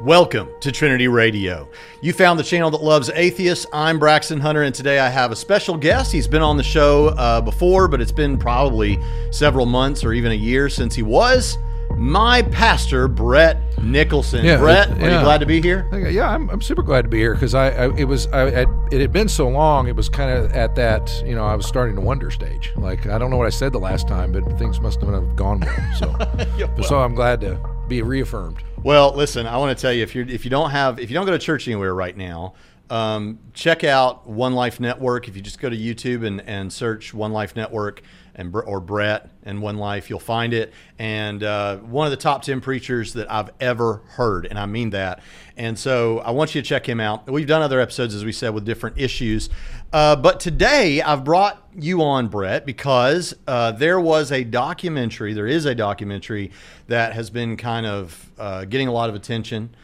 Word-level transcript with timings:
Welcome 0.00 0.48
to 0.60 0.70
Trinity 0.70 1.08
Radio. 1.08 1.68
You 2.02 2.12
found 2.12 2.38
the 2.38 2.44
channel 2.44 2.70
that 2.70 2.82
loves 2.82 3.10
atheists. 3.10 3.66
I'm 3.72 3.98
Braxton 3.98 4.38
Hunter, 4.38 4.62
and 4.62 4.72
today 4.72 5.00
I 5.00 5.08
have 5.08 5.32
a 5.32 5.36
special 5.36 5.76
guest. 5.76 6.12
He's 6.12 6.28
been 6.28 6.40
on 6.42 6.56
the 6.56 6.62
show 6.62 7.08
uh, 7.08 7.40
before, 7.40 7.88
but 7.88 8.00
it's 8.00 8.12
been 8.12 8.38
probably 8.38 9.00
several 9.32 9.66
months 9.66 10.04
or 10.04 10.12
even 10.12 10.30
a 10.30 10.36
year 10.36 10.68
since 10.68 10.94
he 10.94 11.02
was. 11.02 11.58
My 11.96 12.42
pastor, 12.42 13.08
Brett 13.08 13.60
Nicholson. 13.82 14.44
Yeah, 14.44 14.58
Brett, 14.58 14.88
it- 14.90 15.02
are 15.02 15.10
you 15.10 15.20
glad 15.24 15.38
to 15.38 15.46
be 15.46 15.60
here? 15.60 15.88
Yeah, 15.92 16.30
I'm, 16.30 16.48
I'm 16.48 16.62
super 16.62 16.82
glad 16.82 17.02
to 17.02 17.08
be 17.08 17.18
here 17.18 17.34
because 17.34 17.54
I, 17.56 17.70
I 17.70 17.96
it 17.96 18.04
was 18.04 18.28
I, 18.28 18.42
I 18.62 18.66
it 18.92 19.00
had 19.00 19.10
been 19.10 19.28
so 19.28 19.48
long. 19.48 19.88
It 19.88 19.96
was 19.96 20.08
kind 20.08 20.30
of 20.30 20.52
at 20.52 20.76
that 20.76 21.10
you 21.26 21.34
know 21.34 21.44
I 21.44 21.56
was 21.56 21.66
starting 21.66 21.96
to 21.96 22.00
wonder 22.02 22.30
stage. 22.30 22.72
Like 22.76 23.06
I 23.08 23.18
don't 23.18 23.30
know 23.30 23.36
what 23.36 23.46
I 23.48 23.50
said 23.50 23.72
the 23.72 23.80
last 23.80 24.06
time, 24.06 24.30
but 24.30 24.58
things 24.58 24.80
must 24.80 25.00
have 25.00 25.34
gone 25.34 25.58
well. 25.60 25.96
So 25.98 26.46
Yeah, 26.56 26.80
so 26.82 27.00
I'm 27.00 27.16
glad 27.16 27.40
to 27.40 27.58
be 27.88 28.02
reaffirmed. 28.02 28.62
Well, 28.82 29.12
listen, 29.14 29.46
I 29.46 29.56
want 29.56 29.76
to 29.76 29.80
tell 29.80 29.92
you 29.92 30.04
if 30.04 30.14
you 30.14 30.24
if 30.28 30.44
you 30.44 30.50
don't 30.50 30.70
have 30.70 31.00
if 31.00 31.10
you 31.10 31.14
don't 31.14 31.26
go 31.26 31.32
to 31.32 31.38
church 31.38 31.66
anywhere 31.66 31.94
right 31.94 32.16
now, 32.16 32.54
um, 32.90 33.40
check 33.52 33.82
out 33.82 34.28
One 34.28 34.54
Life 34.54 34.78
Network. 34.78 35.26
If 35.26 35.34
you 35.34 35.42
just 35.42 35.58
go 35.58 35.68
to 35.68 35.76
YouTube 35.76 36.24
and, 36.24 36.40
and 36.42 36.72
search 36.72 37.12
One 37.12 37.32
Life 37.32 37.56
Network 37.56 38.02
and 38.38 38.54
or 38.54 38.80
Brett 38.80 39.28
and 39.42 39.60
One 39.60 39.76
Life, 39.76 40.08
you'll 40.08 40.20
find 40.20 40.54
it. 40.54 40.72
And 40.98 41.42
uh, 41.42 41.76
one 41.78 42.06
of 42.06 42.10
the 42.10 42.16
top 42.16 42.42
ten 42.42 42.62
preachers 42.62 43.12
that 43.12 43.30
I've 43.30 43.50
ever 43.60 44.02
heard, 44.06 44.46
and 44.46 44.58
I 44.58 44.64
mean 44.64 44.90
that. 44.90 45.20
And 45.56 45.76
so 45.76 46.20
I 46.20 46.30
want 46.30 46.54
you 46.54 46.62
to 46.62 46.66
check 46.66 46.88
him 46.88 47.00
out. 47.00 47.28
We've 47.28 47.46
done 47.46 47.62
other 47.62 47.80
episodes, 47.80 48.14
as 48.14 48.24
we 48.24 48.32
said, 48.32 48.54
with 48.54 48.64
different 48.64 48.96
issues. 48.96 49.50
Uh, 49.92 50.14
but 50.14 50.38
today 50.38 51.02
I've 51.02 51.24
brought 51.24 51.66
you 51.76 52.00
on, 52.02 52.28
Brett, 52.28 52.64
because 52.64 53.34
uh, 53.46 53.72
there 53.72 53.98
was 53.98 54.30
a 54.30 54.44
documentary, 54.44 55.34
there 55.34 55.48
is 55.48 55.64
a 55.64 55.74
documentary 55.74 56.52
that 56.86 57.12
has 57.12 57.28
been 57.28 57.56
kind 57.56 57.86
of 57.86 58.30
uh, 58.38 58.64
getting 58.66 58.86
a 58.86 58.92
lot 58.92 59.08
of 59.08 59.16
attention. 59.16 59.74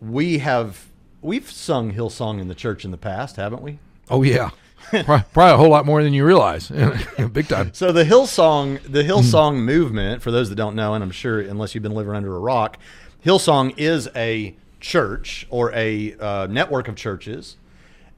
We 0.00 0.38
have, 0.38 0.86
we've 1.22 1.50
sung 1.50 1.94
Hillsong 1.94 2.40
in 2.40 2.48
the 2.48 2.54
church 2.54 2.84
in 2.84 2.90
the 2.90 2.98
past, 2.98 3.36
haven't 3.36 3.62
we? 3.62 3.78
Oh 4.10 4.22
yeah, 4.22 4.50
probably, 4.90 5.24
probably 5.32 5.54
a 5.54 5.56
whole 5.56 5.70
lot 5.70 5.86
more 5.86 6.02
than 6.02 6.12
you 6.12 6.24
realize. 6.24 6.68
Big 7.32 7.48
time. 7.48 7.72
So 7.74 7.92
the 7.92 8.04
Hillsong, 8.04 8.82
the 8.82 9.02
Hillsong 9.02 9.56
movement, 9.56 10.22
for 10.22 10.30
those 10.30 10.48
that 10.48 10.56
don't 10.56 10.76
know, 10.76 10.94
and 10.94 11.02
I'm 11.02 11.10
sure 11.10 11.40
unless 11.40 11.74
you've 11.74 11.82
been 11.82 11.94
living 11.94 12.14
under 12.14 12.34
a 12.34 12.38
rock, 12.38 12.78
Hillsong 13.24 13.74
is 13.76 14.08
a 14.16 14.56
church 14.80 15.46
or 15.50 15.72
a 15.72 16.14
uh, 16.14 16.46
network 16.48 16.88
of 16.88 16.96
churches, 16.96 17.56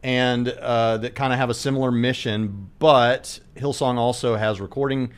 and 0.02 0.48
uh, 0.48 0.98
that 0.98 1.14
kind 1.14 1.32
of 1.32 1.38
have 1.38 1.50
a 1.50 1.54
similar 1.54 1.90
mission. 1.90 2.70
But 2.78 3.40
Hillsong 3.56 3.96
also 3.96 4.36
has 4.36 4.60
recording 4.60 5.12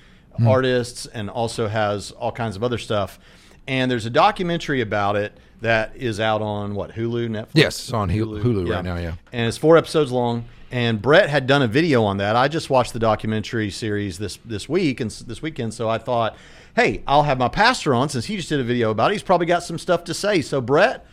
artists 0.45 1.07
and 1.07 1.31
also 1.31 1.69
has 1.69 2.11
all 2.11 2.33
kinds 2.33 2.57
of 2.57 2.65
other 2.65 2.79
stuff. 2.79 3.19
And 3.67 3.91
there's 3.91 4.07
a 4.07 4.11
documentary 4.11 4.81
about 4.81 5.17
it 5.17 5.37
that 5.61 5.97
is 5.97 6.21
out 6.21 6.43
on 6.43 6.75
what 6.75 6.93
Hulu, 6.93 7.29
Netflix. 7.29 7.51
Yes, 7.55 7.79
it's 7.79 7.93
on 7.93 8.11
Hulu, 8.11 8.43
Hulu 8.43 8.71
right 8.71 8.85
now. 8.85 8.97
Yeah. 8.97 9.15
and 9.33 9.47
it's 9.49 9.57
four 9.59 9.77
episodes 9.77 10.13
long. 10.13 10.45
And 10.71 11.01
Brett 11.01 11.31
had 11.31 11.47
done 11.47 11.63
a 11.63 11.69
video 11.69 12.03
on 12.03 12.17
that. 12.17 12.35
I 12.35 12.49
just 12.49 12.71
watched 12.71 12.93
the 12.93 12.99
documentary 12.99 13.71
series 13.71 14.19
this 14.19 14.39
this 14.45 14.69
week 14.69 15.01
and 15.01 15.11
this 15.11 15.41
weekend, 15.41 15.73
so 15.75 15.89
I 15.89 15.99
thought, 15.99 16.37
hey, 16.75 17.03
I'll 17.07 17.23
have 17.23 17.39
my 17.39 17.49
pastor 17.49 17.95
on 17.95 18.09
since 18.09 18.25
he 18.27 18.37
just 18.37 18.49
did 18.49 18.59
a 18.59 18.65
video 18.65 18.91
about 18.91 19.11
it. 19.11 19.15
He's 19.15 19.23
probably 19.23 19.47
got 19.47 19.63
some 19.63 19.79
stuff 19.79 20.03
to 20.05 20.15
say. 20.15 20.43
So, 20.43 20.61
Brett, 20.61 21.07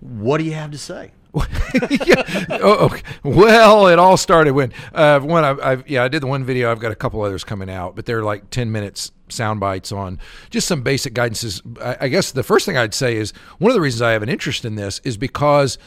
what 0.00 0.38
do 0.38 0.44
you 0.44 0.52
have 0.52 0.70
to 0.72 0.78
say? 0.78 1.12
Oh, 2.60 2.86
okay. 2.86 3.02
Well, 3.22 3.88
it 3.88 3.98
all 3.98 4.16
started 4.16 4.52
when 4.52 4.72
uh, 4.92 5.20
when 5.20 5.44
I, 5.44 5.50
I've 5.62 5.88
yeah 5.88 6.02
I 6.02 6.08
did 6.08 6.22
the 6.22 6.26
one 6.26 6.44
video. 6.44 6.70
I've 6.70 6.80
got 6.80 6.92
a 6.92 6.96
couple 6.96 7.22
others 7.22 7.44
coming 7.44 7.70
out, 7.70 7.94
but 7.94 8.06
they're 8.06 8.22
like 8.22 8.50
ten 8.50 8.72
minutes 8.72 9.12
sound 9.28 9.60
bites 9.60 9.92
on 9.92 10.18
just 10.50 10.66
some 10.66 10.82
basic 10.82 11.14
guidances. 11.14 11.60
I, 11.80 12.06
I 12.06 12.08
guess 12.08 12.32
the 12.32 12.42
first 12.42 12.66
thing 12.66 12.76
I'd 12.76 12.94
say 12.94 13.16
is 13.16 13.32
one 13.58 13.70
of 13.70 13.74
the 13.74 13.80
reasons 13.80 14.02
I 14.02 14.12
have 14.12 14.22
an 14.22 14.28
interest 14.28 14.64
in 14.64 14.74
this 14.74 15.00
is 15.04 15.16
because 15.16 15.78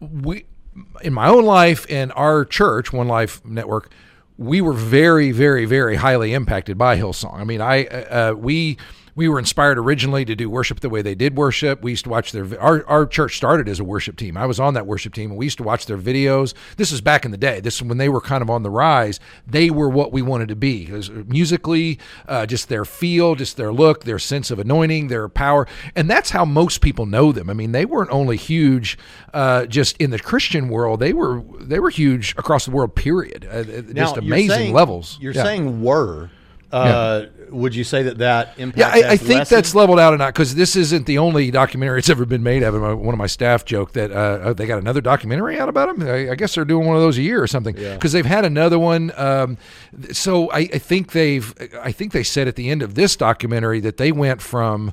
we 0.00 0.46
in 1.02 1.12
my 1.12 1.28
own 1.28 1.44
life 1.44 1.86
and 1.88 2.12
our 2.16 2.44
church, 2.44 2.92
One 2.92 3.08
Life 3.08 3.44
Network, 3.44 3.90
we 4.36 4.60
were 4.60 4.72
very, 4.72 5.30
very, 5.30 5.64
very 5.64 5.96
highly 5.96 6.32
impacted 6.32 6.76
by 6.76 6.98
Hillsong. 6.98 7.34
I 7.34 7.44
mean, 7.44 7.60
I 7.60 7.86
uh, 7.86 8.34
we 8.34 8.76
we 9.16 9.28
were 9.28 9.38
inspired 9.38 9.78
originally 9.78 10.24
to 10.24 10.34
do 10.34 10.50
worship 10.50 10.80
the 10.80 10.88
way 10.88 11.00
they 11.02 11.14
did 11.14 11.36
worship. 11.36 11.82
We 11.82 11.92
used 11.92 12.04
to 12.04 12.10
watch 12.10 12.32
their 12.32 12.46
our 12.60 12.84
our 12.88 13.06
church 13.06 13.36
started 13.36 13.68
as 13.68 13.78
a 13.80 13.84
worship 13.84 14.16
team. 14.16 14.36
I 14.36 14.46
was 14.46 14.58
on 14.58 14.74
that 14.74 14.86
worship 14.86 15.14
team, 15.14 15.30
and 15.30 15.38
we 15.38 15.46
used 15.46 15.58
to 15.58 15.62
watch 15.64 15.86
their 15.86 15.98
videos. 15.98 16.54
This 16.76 16.90
is 16.92 17.00
back 17.00 17.24
in 17.24 17.30
the 17.30 17.36
day. 17.36 17.60
This 17.60 17.76
is 17.76 17.82
when 17.82 17.98
they 17.98 18.08
were 18.08 18.20
kind 18.20 18.42
of 18.42 18.50
on 18.50 18.62
the 18.62 18.70
rise. 18.70 19.20
They 19.46 19.70
were 19.70 19.88
what 19.88 20.12
we 20.12 20.20
wanted 20.22 20.48
to 20.48 20.56
be. 20.56 20.86
musically, 21.28 21.98
uh, 22.28 22.46
just 22.46 22.68
their 22.68 22.84
feel, 22.84 23.34
just 23.34 23.56
their 23.56 23.72
look, 23.72 24.04
their 24.04 24.18
sense 24.18 24.50
of 24.50 24.58
anointing, 24.58 25.08
their 25.08 25.28
power, 25.28 25.66
and 25.94 26.10
that's 26.10 26.30
how 26.30 26.44
most 26.44 26.80
people 26.80 27.06
know 27.06 27.32
them. 27.32 27.48
I 27.48 27.52
mean, 27.54 27.72
they 27.72 27.84
weren't 27.84 28.10
only 28.10 28.36
huge 28.36 28.98
uh, 29.32 29.66
just 29.66 29.96
in 29.98 30.10
the 30.10 30.18
Christian 30.18 30.68
world; 30.68 31.00
they 31.00 31.12
were 31.12 31.42
they 31.60 31.78
were 31.78 31.90
huge 31.90 32.32
across 32.36 32.64
the 32.64 32.70
world. 32.70 32.94
Period. 32.94 33.46
Uh, 33.50 33.62
just 33.64 33.94
Now, 33.94 34.10
you're 34.14 34.18
amazing 34.34 34.50
saying- 34.50 34.74
levels. 34.74 35.18
You're 35.20 35.32
Yeah. 35.34 35.42
saying 35.44 35.82
were. 35.82 36.30
Uh, 36.72 37.26
Would 37.54 37.74
you 37.74 37.84
say 37.84 38.02
that 38.02 38.18
that 38.18 38.54
impact? 38.58 38.78
Yeah, 38.78 39.08
I, 39.08 39.12
I 39.12 39.16
think 39.16 39.38
lessened? 39.38 39.56
that's 39.56 39.74
leveled 39.74 39.98
out 39.98 40.12
or 40.12 40.18
not 40.18 40.34
because 40.34 40.54
this 40.54 40.76
isn't 40.76 41.06
the 41.06 41.18
only 41.18 41.50
documentary 41.50 41.98
that's 41.98 42.10
ever 42.10 42.26
been 42.26 42.42
made 42.42 42.62
of 42.62 42.74
him. 42.74 42.82
One 42.82 43.14
of 43.14 43.18
my 43.18 43.26
staff 43.26 43.64
joked 43.64 43.94
that 43.94 44.10
uh, 44.10 44.52
they 44.52 44.66
got 44.66 44.78
another 44.78 45.00
documentary 45.00 45.58
out 45.58 45.68
about 45.68 45.88
him. 45.88 46.02
I, 46.02 46.30
I 46.30 46.34
guess 46.34 46.54
they're 46.54 46.64
doing 46.64 46.86
one 46.86 46.96
of 46.96 47.02
those 47.02 47.18
a 47.18 47.22
year 47.22 47.42
or 47.42 47.46
something 47.46 47.74
because 47.74 48.12
they've 48.12 48.26
had 48.26 48.44
another 48.44 48.78
one. 48.78 49.12
Um, 49.16 49.56
so 50.12 50.50
I, 50.50 50.58
I 50.58 50.78
think 50.78 51.12
they've. 51.12 51.54
I 51.80 51.92
think 51.92 52.12
they 52.12 52.24
said 52.24 52.48
at 52.48 52.56
the 52.56 52.70
end 52.70 52.82
of 52.82 52.94
this 52.94 53.16
documentary 53.16 53.80
that 53.80 53.96
they 53.96 54.12
went 54.12 54.42
from. 54.42 54.92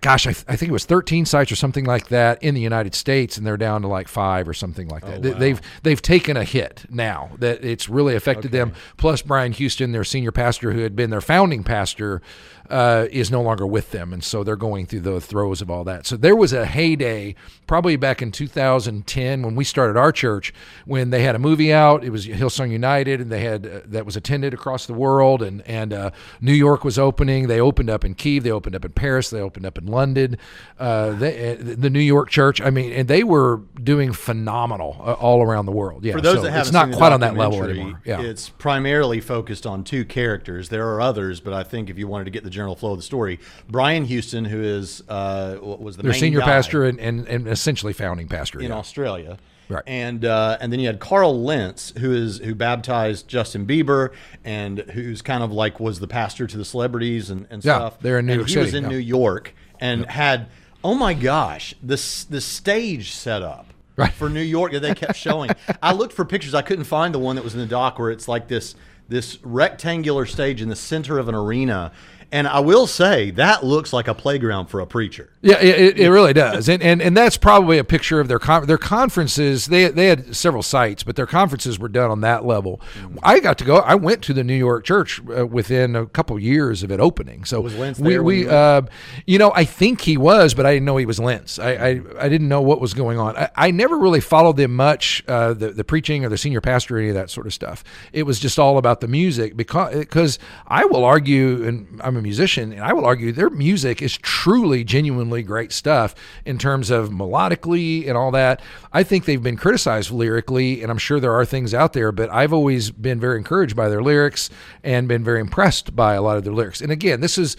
Gosh, 0.00 0.26
I, 0.26 0.32
th- 0.32 0.44
I 0.48 0.56
think 0.56 0.70
it 0.70 0.72
was 0.72 0.86
13 0.86 1.26
sites 1.26 1.52
or 1.52 1.56
something 1.56 1.84
like 1.84 2.08
that 2.08 2.42
in 2.42 2.54
the 2.54 2.60
United 2.62 2.94
States, 2.94 3.36
and 3.36 3.46
they're 3.46 3.58
down 3.58 3.82
to 3.82 3.88
like 3.88 4.08
five 4.08 4.48
or 4.48 4.54
something 4.54 4.88
like 4.88 5.04
that. 5.04 5.18
Oh, 5.18 5.20
they- 5.20 5.32
They've 5.38 5.60
they've 5.82 6.02
taken 6.02 6.36
a 6.36 6.44
hit 6.44 6.86
now 6.88 7.32
that 7.38 7.62
it's 7.62 7.86
really 7.88 8.14
affected 8.16 8.52
them. 8.52 8.72
Plus, 8.96 9.20
Brian 9.20 9.52
Houston, 9.52 9.92
their 9.92 10.02
senior 10.04 10.32
pastor, 10.32 10.72
who 10.72 10.80
had 10.80 10.96
been 10.96 11.10
their 11.10 11.20
founding 11.20 11.62
pastor, 11.62 12.22
uh, 12.70 13.06
is 13.10 13.30
no 13.30 13.42
longer 13.42 13.66
with 13.66 13.90
them, 13.90 14.12
and 14.12 14.22
so 14.22 14.44
they're 14.44 14.56
going 14.56 14.86
through 14.86 15.00
the 15.00 15.20
throes 15.20 15.60
of 15.60 15.70
all 15.70 15.84
that. 15.84 16.06
So 16.06 16.16
there 16.16 16.36
was 16.36 16.52
a 16.52 16.66
heyday, 16.66 17.34
probably 17.66 17.96
back 17.96 18.22
in 18.22 18.32
2010 18.32 19.42
when 19.42 19.54
we 19.54 19.64
started 19.64 19.96
our 19.96 20.12
church, 20.12 20.52
when 20.84 21.10
they 21.10 21.22
had 21.22 21.34
a 21.34 21.38
movie 21.38 21.72
out. 21.72 22.04
It 22.04 22.10
was 22.10 22.26
Hillsong 22.26 22.70
United, 22.70 23.20
and 23.20 23.30
they 23.30 23.40
had 23.40 23.66
uh, 23.66 23.80
that 23.86 24.06
was 24.06 24.16
attended 24.16 24.54
across 24.54 24.86
the 24.86 24.94
world, 24.94 25.42
and 25.42 25.62
and 25.62 25.92
uh, 25.92 26.10
New 26.40 26.52
York 26.54 26.84
was 26.84 26.98
opening. 26.98 27.48
They 27.48 27.60
opened 27.60 27.90
up 27.90 28.04
in 28.04 28.14
Kiev, 28.14 28.42
they 28.42 28.50
opened 28.50 28.74
up 28.74 28.84
in 28.84 28.92
Paris, 28.92 29.30
they 29.30 29.40
opened 29.40 29.66
up 29.66 29.78
in 29.78 29.86
London. 29.86 30.38
Uh, 30.78 31.10
they, 31.10 31.52
uh, 31.52 31.56
the 31.58 31.90
New 31.90 32.00
York 32.00 32.30
church, 32.30 32.60
I 32.60 32.70
mean, 32.70 32.92
and 32.92 33.08
they 33.08 33.24
were 33.24 33.62
doing 33.82 34.12
phenomenal 34.12 34.96
uh, 35.00 35.12
all 35.14 35.42
around 35.42 35.66
the 35.66 35.72
world. 35.72 36.04
Yeah, 36.04 36.12
For 36.12 36.20
those 36.20 36.36
so 36.36 36.42
that 36.42 36.50
haven't 36.50 36.68
it's 36.68 36.72
not 36.72 36.92
quite 36.92 37.12
on 37.12 37.20
that 37.20 37.36
level 37.36 37.62
anymore. 37.62 38.00
Yeah. 38.04 38.20
It's 38.20 38.48
primarily 38.48 39.20
focused 39.20 39.66
on 39.66 39.84
two 39.84 40.04
characters. 40.04 40.68
There 40.68 40.88
are 40.88 41.00
others, 41.00 41.40
but 41.40 41.52
I 41.52 41.62
think 41.62 41.90
if 41.90 41.98
you 41.98 42.08
wanted 42.08 42.24
to 42.24 42.30
get 42.30 42.44
the 42.44 42.50
general 42.56 42.74
flow 42.74 42.92
of 42.92 42.98
the 42.98 43.02
story, 43.02 43.38
Brian 43.68 44.04
Houston, 44.06 44.44
who 44.44 44.60
is 44.62 45.02
uh, 45.08 45.58
was 45.62 45.96
the 45.96 46.02
their 46.02 46.12
senior 46.12 46.40
pastor 46.40 46.84
and, 46.84 46.98
and, 46.98 47.26
and 47.28 47.46
essentially 47.46 47.92
founding 47.92 48.26
pastor. 48.28 48.58
in 48.60 48.70
yeah. 48.70 48.76
Australia. 48.76 49.38
Right. 49.68 49.82
And 49.86 50.24
uh, 50.24 50.58
and 50.60 50.72
then 50.72 50.78
you 50.80 50.86
had 50.86 51.00
Carl 51.00 51.42
Lentz, 51.42 51.92
who 51.98 52.12
is 52.12 52.38
who 52.38 52.54
baptized 52.54 53.26
Justin 53.26 53.66
Bieber, 53.66 54.10
and 54.44 54.78
who's 54.78 55.22
kind 55.22 55.42
of 55.42 55.50
like 55.50 55.80
was 55.80 55.98
the 55.98 56.06
pastor 56.06 56.46
to 56.46 56.56
the 56.56 56.64
celebrities 56.64 57.30
and, 57.30 57.46
and 57.50 57.64
Yeah, 57.64 57.76
stuff. 57.78 58.00
they're 58.00 58.20
in 58.20 58.26
New 58.26 58.32
and 58.34 58.40
York 58.42 58.50
he 58.50 58.58
was 58.58 58.74
in 58.74 58.84
yeah. 58.84 58.90
New 58.90 58.96
York 58.98 59.54
and 59.80 60.06
had 60.06 60.46
oh 60.84 60.94
my 60.94 61.14
gosh 61.14 61.74
the 61.82 61.94
s- 61.94 62.24
the 62.30 62.40
stage 62.40 63.10
set 63.12 63.42
up 63.42 63.66
Right. 63.96 64.12
for 64.12 64.28
New 64.28 64.40
York 64.42 64.72
that 64.72 64.80
they 64.82 64.94
kept 64.94 65.16
showing. 65.16 65.50
I 65.82 65.92
looked 65.94 66.12
for 66.12 66.24
pictures. 66.26 66.54
I 66.54 66.60
couldn't 66.62 66.84
find 66.84 67.12
the 67.14 67.18
one 67.18 67.34
that 67.36 67.42
was 67.42 67.54
in 67.54 67.60
the 67.60 67.66
doc 67.66 67.98
where 67.98 68.10
it's 68.12 68.28
like 68.28 68.46
this 68.46 68.74
this 69.08 69.38
rectangular 69.42 70.26
stage 70.26 70.60
in 70.62 70.68
the 70.68 70.76
center 70.76 71.18
of 71.18 71.28
an 71.28 71.34
arena. 71.34 71.92
And 72.32 72.48
I 72.48 72.60
will 72.60 72.86
say 72.86 73.30
that 73.32 73.64
looks 73.64 73.92
like 73.92 74.08
a 74.08 74.14
playground 74.14 74.66
for 74.66 74.80
a 74.80 74.86
preacher. 74.86 75.30
Yeah, 75.42 75.58
it, 75.60 75.78
it- 75.78 76.00
it 76.00 76.10
really 76.10 76.32
does, 76.32 76.68
and, 76.68 76.82
and 76.82 77.00
and 77.00 77.16
that's 77.16 77.36
probably 77.36 77.78
a 77.78 77.84
picture 77.84 78.18
of 78.20 78.26
their 78.28 78.38
con- 78.40 78.66
their 78.66 78.78
conferences. 78.78 79.66
They 79.66 79.88
they 79.88 80.06
had 80.06 80.34
several 80.34 80.62
sites, 80.62 81.02
but 81.04 81.14
their 81.16 81.26
conferences 81.26 81.78
were 81.78 81.88
done 81.88 82.10
on 82.10 82.20
that 82.22 82.44
level. 82.44 82.80
I 83.22 83.38
got 83.40 83.58
to 83.58 83.64
go. 83.64 83.76
I 83.76 83.94
went 83.94 84.22
to 84.22 84.32
the 84.34 84.42
New 84.42 84.54
York 84.56 84.84
church 84.84 85.20
uh, 85.36 85.46
within 85.46 85.94
a 85.94 86.06
couple 86.06 86.38
years 86.38 86.82
of 86.82 86.90
it 86.90 86.98
opening. 86.98 87.44
So 87.44 87.60
Was 87.60 87.76
Lentz 87.76 88.00
we 88.00 88.18
we 88.18 88.40
you 88.42 88.50
uh, 88.50 88.82
you 89.26 89.38
know 89.38 89.52
I 89.54 89.64
think 89.64 90.00
he 90.00 90.16
was, 90.16 90.52
but 90.54 90.66
I 90.66 90.72
didn't 90.72 90.86
know 90.86 90.96
he 90.96 91.06
was 91.06 91.20
Lentz. 91.20 91.58
I 91.60 91.70
I, 91.74 92.00
I 92.18 92.28
didn't 92.28 92.48
know 92.48 92.60
what 92.60 92.80
was 92.80 92.92
going 92.92 93.18
on. 93.18 93.36
I, 93.36 93.48
I 93.54 93.70
never 93.70 93.96
really 93.98 94.20
followed 94.20 94.56
them 94.56 94.74
much, 94.74 95.22
uh, 95.28 95.52
the 95.54 95.70
the 95.70 95.84
preaching 95.84 96.24
or 96.24 96.28
the 96.28 96.38
senior 96.38 96.60
pastor 96.60 96.96
or 96.96 96.98
any 96.98 97.08
of 97.10 97.14
that 97.14 97.30
sort 97.30 97.46
of 97.46 97.54
stuff. 97.54 97.84
It 98.12 98.24
was 98.24 98.40
just 98.40 98.58
all 98.58 98.78
about 98.78 99.00
the 99.00 99.08
music 99.08 99.56
because 99.56 99.94
because 99.96 100.38
I 100.66 100.84
will 100.86 101.04
argue, 101.04 101.64
and 101.64 102.00
I'm 102.02 102.15
a 102.16 102.22
musician, 102.22 102.72
and 102.72 102.82
I 102.82 102.92
will 102.92 103.04
argue 103.04 103.32
their 103.32 103.50
music 103.50 104.02
is 104.02 104.16
truly, 104.16 104.84
genuinely 104.84 105.42
great 105.42 105.72
stuff 105.72 106.14
in 106.44 106.58
terms 106.58 106.90
of 106.90 107.10
melodically 107.10 108.08
and 108.08 108.16
all 108.16 108.30
that. 108.32 108.60
I 108.92 109.02
think 109.02 109.24
they've 109.24 109.42
been 109.42 109.56
criticized 109.56 110.10
lyrically, 110.10 110.82
and 110.82 110.90
I'm 110.90 110.98
sure 110.98 111.20
there 111.20 111.34
are 111.34 111.44
things 111.44 111.74
out 111.74 111.92
there, 111.92 112.12
but 112.12 112.30
I've 112.30 112.52
always 112.52 112.90
been 112.90 113.20
very 113.20 113.38
encouraged 113.38 113.76
by 113.76 113.88
their 113.88 114.02
lyrics 114.02 114.50
and 114.82 115.08
been 115.08 115.24
very 115.24 115.40
impressed 115.40 115.96
by 115.96 116.14
a 116.14 116.22
lot 116.22 116.36
of 116.36 116.44
their 116.44 116.52
lyrics. 116.52 116.80
And 116.80 116.92
again, 116.92 117.20
this 117.20 117.38
is 117.38 117.56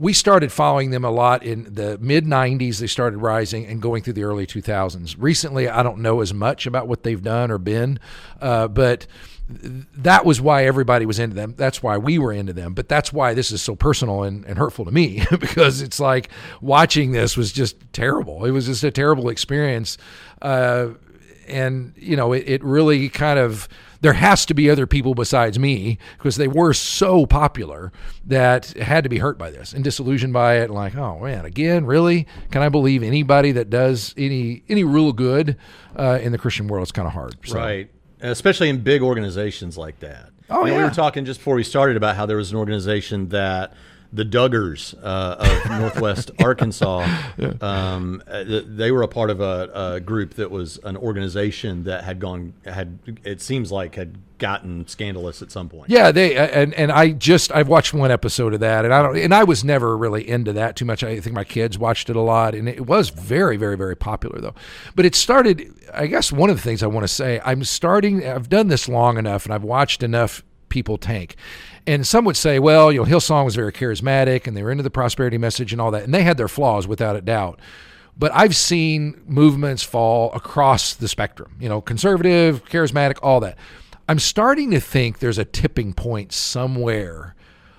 we 0.00 0.14
started 0.14 0.50
following 0.50 0.90
them 0.90 1.04
a 1.04 1.10
lot 1.10 1.42
in 1.42 1.74
the 1.74 1.98
mid 2.00 2.24
90s. 2.24 2.78
They 2.78 2.86
started 2.86 3.18
rising 3.18 3.66
and 3.66 3.82
going 3.82 4.02
through 4.02 4.14
the 4.14 4.24
early 4.24 4.46
2000s. 4.46 5.14
Recently, 5.18 5.68
I 5.68 5.82
don't 5.82 5.98
know 5.98 6.20
as 6.20 6.32
much 6.32 6.66
about 6.66 6.88
what 6.88 7.02
they've 7.02 7.22
done 7.22 7.50
or 7.50 7.58
been, 7.58 8.00
uh, 8.40 8.68
but 8.68 9.06
that 9.50 10.24
was 10.24 10.40
why 10.40 10.64
everybody 10.64 11.06
was 11.06 11.18
into 11.18 11.34
them. 11.34 11.54
That's 11.56 11.82
why 11.82 11.98
we 11.98 12.18
were 12.18 12.32
into 12.32 12.52
them. 12.52 12.74
But 12.74 12.88
that's 12.88 13.12
why 13.12 13.34
this 13.34 13.50
is 13.50 13.60
so 13.60 13.74
personal 13.74 14.22
and, 14.22 14.44
and 14.44 14.58
hurtful 14.58 14.84
to 14.84 14.90
me 14.90 15.24
because 15.30 15.82
it's 15.82 16.00
like 16.00 16.30
watching 16.60 17.12
this 17.12 17.36
was 17.36 17.52
just 17.52 17.76
terrible. 17.92 18.44
It 18.44 18.52
was 18.52 18.66
just 18.66 18.84
a 18.84 18.90
terrible 18.90 19.28
experience. 19.28 19.98
Uh, 20.40 20.90
and, 21.48 21.92
you 21.96 22.16
know, 22.16 22.32
it, 22.32 22.44
it 22.46 22.64
really 22.64 23.08
kind 23.08 23.38
of 23.38 23.68
there 24.00 24.12
has 24.14 24.46
to 24.46 24.54
be 24.54 24.70
other 24.70 24.86
people 24.86 25.14
besides 25.14 25.58
me 25.58 25.98
because 26.16 26.36
they 26.36 26.48
were 26.48 26.72
so 26.72 27.26
popular 27.26 27.92
that 28.24 28.68
had 28.78 29.04
to 29.04 29.10
be 29.10 29.18
hurt 29.18 29.36
by 29.36 29.50
this 29.50 29.72
and 29.72 29.84
disillusioned 29.84 30.32
by 30.32 30.56
it. 30.56 30.64
And 30.64 30.74
like, 30.74 30.96
oh 30.96 31.18
man, 31.20 31.44
again, 31.44 31.84
really? 31.84 32.26
Can 32.50 32.62
I 32.62 32.68
believe 32.68 33.02
anybody 33.02 33.52
that 33.52 33.68
does 33.68 34.14
any 34.16 34.62
any 34.68 34.84
real 34.84 35.12
good 35.12 35.56
uh, 35.96 36.18
in 36.22 36.32
the 36.32 36.38
Christian 36.38 36.66
world? 36.66 36.84
It's 36.84 36.92
kind 36.92 37.06
of 37.06 37.12
hard. 37.12 37.36
So. 37.44 37.58
Right, 37.58 37.90
especially 38.22 38.68
in 38.68 38.80
big 38.80 39.02
organizations 39.02 39.76
like 39.78 40.00
that. 40.00 40.30
Oh 40.48 40.60
you 40.60 40.66
know, 40.66 40.72
yeah. 40.72 40.78
We 40.78 40.84
were 40.84 40.94
talking 40.94 41.24
just 41.24 41.40
before 41.40 41.54
we 41.54 41.64
started 41.64 41.96
about 41.96 42.16
how 42.16 42.26
there 42.26 42.36
was 42.36 42.50
an 42.50 42.56
organization 42.56 43.28
that 43.28 43.72
the 44.12 44.24
Duggars 44.24 44.94
uh, 45.02 45.36
of 45.38 45.80
Northwest 45.80 46.30
Arkansas. 46.40 47.06
Yeah. 47.36 47.52
Um, 47.60 48.22
uh, 48.26 48.44
they 48.44 48.90
were 48.90 49.02
a 49.02 49.08
part 49.08 49.30
of 49.30 49.40
a, 49.40 49.70
a, 49.94 50.00
group 50.00 50.34
that 50.34 50.50
was 50.50 50.78
an 50.82 50.96
organization 50.96 51.84
that 51.84 52.04
had 52.04 52.18
gone 52.18 52.54
had 52.64 52.98
it 53.24 53.40
seems 53.40 53.70
like 53.70 53.94
had 53.94 54.18
gotten 54.38 54.88
scandalous 54.88 55.42
at 55.42 55.52
some 55.52 55.68
point. 55.68 55.90
Yeah, 55.90 56.10
they 56.10 56.36
and 56.36 56.74
and 56.74 56.90
I 56.90 57.10
just 57.10 57.52
I've 57.52 57.68
watched 57.68 57.94
one 57.94 58.10
episode 58.10 58.52
of 58.54 58.60
that, 58.60 58.84
and 58.84 58.92
I 58.92 59.02
don't 59.02 59.16
and 59.16 59.32
I 59.32 59.44
was 59.44 59.62
never 59.62 59.96
really 59.96 60.28
into 60.28 60.52
that 60.54 60.74
too 60.74 60.84
much. 60.84 61.04
I 61.04 61.20
think 61.20 61.36
my 61.36 61.44
kids 61.44 61.78
watched 61.78 62.10
it 62.10 62.16
a 62.16 62.20
lot, 62.20 62.54
and 62.56 62.68
it 62.68 62.86
was 62.86 63.10
very 63.10 63.56
very 63.56 63.76
very 63.76 63.96
popular 63.96 64.40
though. 64.40 64.54
But 64.96 65.04
it 65.04 65.14
started. 65.14 65.72
I 65.94 66.06
guess 66.06 66.32
one 66.32 66.50
of 66.50 66.56
the 66.56 66.62
things 66.62 66.82
I 66.82 66.86
want 66.86 67.04
to 67.04 67.08
say, 67.08 67.40
I'm 67.44 67.62
starting. 67.62 68.26
I've 68.26 68.48
done 68.48 68.68
this 68.68 68.88
long 68.88 69.18
enough, 69.18 69.44
and 69.44 69.54
I've 69.54 69.64
watched 69.64 70.02
enough 70.02 70.42
people 70.70 70.96
tank 70.96 71.36
and 71.86 72.06
some 72.06 72.24
would 72.24 72.36
say, 72.36 72.58
well, 72.58 72.92
you 72.92 73.00
know, 73.00 73.06
Hillsong 73.06 73.44
was 73.44 73.56
very 73.56 73.72
charismatic 73.72 74.46
and 74.46 74.56
they 74.56 74.62
were 74.62 74.70
into 74.70 74.82
the 74.82 74.90
prosperity 74.90 75.38
message 75.38 75.72
and 75.72 75.80
all 75.80 75.90
that. 75.90 76.04
And 76.04 76.14
they 76.14 76.22
had 76.22 76.36
their 76.36 76.48
flaws 76.48 76.86
without 76.86 77.16
a 77.16 77.20
doubt. 77.20 77.58
But 78.18 78.32
I've 78.34 78.54
seen 78.54 79.20
movements 79.26 79.82
fall 79.82 80.32
across 80.32 80.94
the 80.94 81.08
spectrum, 81.08 81.56
you 81.58 81.68
know, 81.68 81.80
conservative, 81.80 82.64
charismatic, 82.66 83.18
all 83.22 83.40
that. 83.40 83.56
I'm 84.08 84.18
starting 84.18 84.70
to 84.72 84.80
think 84.80 85.20
there's 85.20 85.38
a 85.38 85.44
tipping 85.44 85.94
point 85.94 86.32
somewhere 86.32 87.34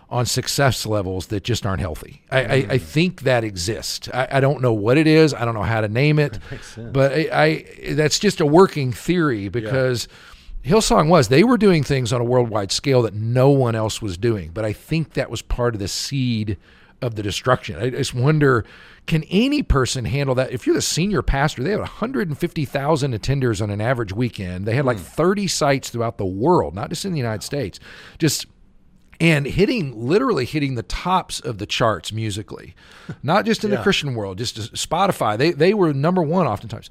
on 0.10 0.26
success 0.26 0.86
levels 0.86 1.28
that 1.28 1.44
just 1.44 1.66
aren't 1.66 1.80
healthy. 1.80 2.22
I. 2.32 2.40
I, 2.40 2.44
I, 2.44 2.64
mm. 2.64 2.82
think 2.82 3.22
that 3.22 3.46
exists. 3.46 4.10
I, 4.14 4.28
I, 4.30 4.40
don't 4.42 4.62
know 4.62 4.74
what 4.74 4.98
it 4.98 5.08
is. 5.08 5.34
I 5.34 5.46
don't 5.46 5.54
know 5.54 5.64
how 5.64 5.80
to 5.80 5.88
name 5.88 6.20
it, 6.20 6.38
but 6.78 7.14
I, 7.14 7.66
that's 7.92 8.20
just 8.20 8.42
a 8.42 8.46
working 8.46 8.92
theory 8.92 9.48
because 9.48 10.10
yeah. 10.10 10.31
Hillsong 10.64 11.10
was. 11.10 11.28
They 11.28 11.44
were 11.44 11.58
doing 11.58 11.84
things 11.84 12.14
on 12.14 12.22
a 12.22 12.26
worldwide 12.26 12.72
scale 12.72 13.02
that 13.04 13.14
no 13.14 13.50
one 13.50 13.76
else 13.76 14.02
was 14.02 14.18
doing. 14.18 14.52
But 14.54 14.66
I 14.66 14.74
think 14.74 15.14
that 15.14 15.32
was 15.32 15.42
part 15.42 15.74
of 15.74 15.80
the 15.80 15.88
seed 15.88 16.58
of 17.02 17.16
the 17.16 17.24
destruction. 17.24 17.78
I 17.78 17.90
just 17.90 18.14
wonder 18.14 18.64
can 19.08 19.24
any 19.30 19.64
person 19.64 20.06
handle 20.06 20.36
that? 20.36 20.52
If 20.52 20.66
you're 20.66 20.76
the 20.76 20.82
senior 20.82 21.22
pastor, 21.22 21.64
they 21.64 21.72
have 21.72 21.80
150,000 21.80 23.14
attenders 23.14 23.62
on 23.62 23.70
an 23.72 23.82
average 23.82 24.14
weekend. 24.14 24.66
They 24.66 24.76
had 24.76 24.86
like 24.86 24.98
hmm. 24.98 25.04
30 25.04 25.48
sites 25.48 25.90
throughout 25.90 26.18
the 26.18 26.26
world, 26.26 26.76
not 26.76 26.90
just 26.90 27.04
in 27.04 27.12
the 27.12 27.18
United 27.18 27.44
States. 27.44 27.80
Just 28.20 28.46
and 29.20 29.46
hitting 29.46 30.08
literally 30.08 30.46
hitting 30.46 30.76
the 30.76 30.84
tops 30.84 31.40
of 31.40 31.58
the 31.58 31.66
charts 31.66 32.12
musically, 32.12 32.76
not 33.24 33.46
just 33.46 33.64
in 33.64 33.72
yeah. 33.72 33.78
the 33.78 33.84
Christian 33.84 34.16
world, 34.16 34.38
just 34.38 34.74
Spotify. 34.74 35.38
They 35.38 35.52
they 35.52 35.74
were 35.74 35.94
number 35.94 36.22
one 36.22 36.48
oftentimes. 36.48 36.90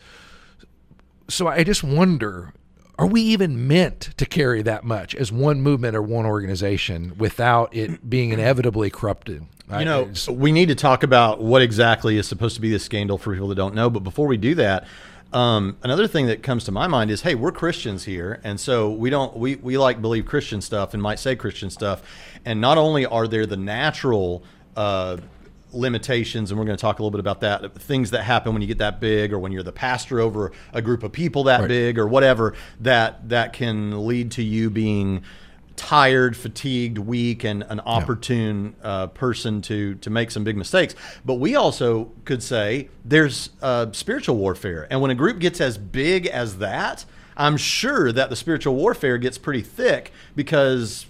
So 1.28 1.46
I 1.46 1.62
just 1.62 1.84
wonder 1.84 2.52
are 3.00 3.06
we 3.06 3.22
even 3.22 3.66
meant 3.66 4.10
to 4.18 4.26
carry 4.26 4.60
that 4.60 4.84
much 4.84 5.14
as 5.14 5.32
one 5.32 5.62
movement 5.62 5.96
or 5.96 6.02
one 6.02 6.26
organization 6.26 7.14
without 7.16 7.74
it 7.74 8.10
being 8.10 8.30
inevitably 8.30 8.90
corrupted? 8.90 9.46
You 9.78 9.86
know, 9.86 10.12
we 10.28 10.52
need 10.52 10.68
to 10.68 10.74
talk 10.74 11.02
about 11.02 11.40
what 11.40 11.62
exactly 11.62 12.18
is 12.18 12.28
supposed 12.28 12.56
to 12.56 12.60
be 12.60 12.70
the 12.70 12.78
scandal 12.78 13.16
for 13.16 13.32
people 13.32 13.48
that 13.48 13.54
don't 13.54 13.74
know. 13.74 13.88
But 13.88 14.00
before 14.00 14.26
we 14.26 14.36
do 14.36 14.54
that, 14.56 14.86
um, 15.32 15.78
another 15.82 16.06
thing 16.06 16.26
that 16.26 16.42
comes 16.42 16.64
to 16.64 16.72
my 16.72 16.88
mind 16.88 17.10
is, 17.10 17.22
hey, 17.22 17.34
we're 17.34 17.52
Christians 17.52 18.04
here, 18.04 18.38
and 18.44 18.60
so 18.60 18.90
we 18.90 19.08
don't 19.08 19.34
we 19.34 19.54
we 19.56 19.78
like 19.78 20.02
believe 20.02 20.26
Christian 20.26 20.60
stuff 20.60 20.92
and 20.92 21.02
might 21.02 21.20
say 21.20 21.36
Christian 21.36 21.70
stuff, 21.70 22.02
and 22.44 22.60
not 22.60 22.76
only 22.76 23.06
are 23.06 23.26
there 23.26 23.46
the 23.46 23.56
natural 23.56 24.42
uh, 24.76 25.16
limitations, 25.72 26.50
and 26.50 26.58
we're 26.58 26.66
going 26.66 26.76
to 26.76 26.80
talk 26.80 26.98
a 26.98 27.02
little 27.02 27.10
bit 27.10 27.20
about 27.20 27.40
that. 27.40 27.74
Things 27.74 28.10
that 28.10 28.22
happen 28.22 28.52
when 28.52 28.62
you 28.62 28.68
get 28.68 28.78
that 28.78 29.00
big, 29.00 29.32
or 29.32 29.38
when 29.38 29.52
you're 29.52 29.62
the 29.62 29.72
pastor 29.72 30.20
over 30.20 30.52
a 30.72 30.82
group 30.82 31.02
of 31.02 31.12
people 31.12 31.44
that 31.44 31.60
right. 31.60 31.68
big, 31.68 31.98
or 31.98 32.06
whatever 32.06 32.54
that 32.80 33.28
that 33.28 33.52
can 33.52 34.06
lead 34.06 34.32
to 34.32 34.42
you 34.42 34.70
being 34.70 35.22
tired, 35.76 36.36
fatigued, 36.36 36.98
weak, 36.98 37.42
and 37.42 37.62
an 37.68 37.80
opportune 37.80 38.74
yeah. 38.80 38.88
uh, 38.88 39.06
person 39.08 39.62
to 39.62 39.94
to 39.96 40.10
make 40.10 40.30
some 40.30 40.44
big 40.44 40.56
mistakes. 40.56 40.94
But 41.24 41.34
we 41.34 41.56
also 41.56 42.12
could 42.24 42.42
say 42.42 42.88
there's 43.04 43.50
uh, 43.62 43.86
spiritual 43.92 44.36
warfare, 44.36 44.86
and 44.90 45.00
when 45.00 45.10
a 45.10 45.14
group 45.14 45.38
gets 45.38 45.60
as 45.60 45.78
big 45.78 46.26
as 46.26 46.58
that. 46.58 47.04
I'm 47.36 47.56
sure 47.56 48.12
that 48.12 48.28
the 48.28 48.36
spiritual 48.36 48.74
warfare 48.74 49.16
gets 49.16 49.38
pretty 49.38 49.62
thick 49.62 50.12
because 50.36 51.06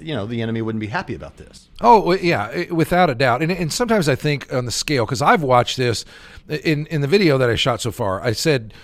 you 0.00 0.14
know 0.14 0.26
the 0.26 0.42
enemy 0.42 0.62
wouldn't 0.62 0.80
be 0.80 0.86
happy 0.86 1.14
about 1.14 1.36
this. 1.36 1.68
Oh 1.80 2.12
yeah, 2.12 2.70
without 2.70 3.10
a 3.10 3.14
doubt. 3.14 3.42
And, 3.42 3.52
and 3.52 3.72
sometimes 3.72 4.08
I 4.08 4.14
think 4.14 4.52
on 4.52 4.64
the 4.64 4.70
scale 4.70 5.04
because 5.04 5.22
I've 5.22 5.42
watched 5.42 5.76
this 5.76 6.04
in 6.48 6.86
in 6.86 7.00
the 7.00 7.06
video 7.06 7.38
that 7.38 7.50
I 7.50 7.54
shot 7.54 7.80
so 7.80 7.90
far. 7.90 8.22
I 8.22 8.32
said, 8.32 8.74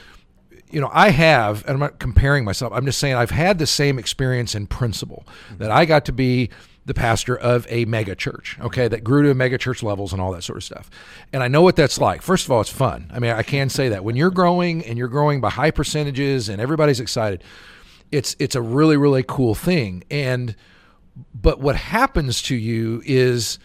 you 0.71 0.81
know, 0.81 0.91
I 0.93 1.11
have, 1.11 1.63
and 1.63 1.75
I'm 1.75 1.81
not 1.81 1.99
comparing 1.99 2.45
myself. 2.45 2.73
I'm 2.75 2.85
just 2.85 2.99
saying 2.99 3.15
I've 3.15 3.31
had 3.31 3.59
the 3.59 3.67
same 3.67 3.99
experience 3.99 4.55
in 4.55 4.67
principle 4.67 5.25
mm-hmm. 5.27 5.59
that 5.59 5.71
I 5.71 5.85
got 5.85 6.05
to 6.07 6.13
be 6.13 6.51
the 6.87 6.95
pastor 6.95 7.37
of 7.37 7.67
a 7.71 7.87
mega 7.87 8.15
church, 8.15 8.59
okay, 8.61 8.89
that 8.89 9.03
grew 9.03 9.23
to 9.23 9.35
mega 9.35 9.57
church 9.57 9.83
levels 9.83 10.13
and 10.13 10.21
all 10.21 10.33
that 10.33 10.43
sort 10.43 10.59
of 10.59 10.65
stuff. 10.65 10.91
And 11.33 11.43
I 11.43 11.49
know 11.49 11.63
what 11.63 11.77
that's 11.77 11.99
like. 11.99 12.21
First 12.21 12.45
of 12.45 12.51
all, 12.51 12.61
it's 12.61 12.71
fun. 12.71 13.11
I 13.15 13.19
mean, 13.21 13.31
I 13.31 13.43
can 13.43 13.71
say 13.71 13.89
that 13.89 14.05
when 14.05 14.17
you're 14.17 14.31
growing 14.31 14.85
and 14.85 14.99
you're 14.99 15.09
growing 15.09 15.41
by 15.41 15.51
high 15.51 15.71
percentages 15.71 16.49
and 16.49 16.61
everybody's 16.61 17.01
excited, 17.01 17.43
it's 18.13 18.37
it's 18.39 18.55
a 18.55 18.61
really 18.63 18.97
really 18.97 19.25
cool 19.27 19.55
thing. 19.55 20.05
And 20.11 20.55
but 21.35 21.61
what 21.61 21.77
happens 21.77 22.43
to 22.43 22.57
you 22.57 23.03
is 23.05 23.59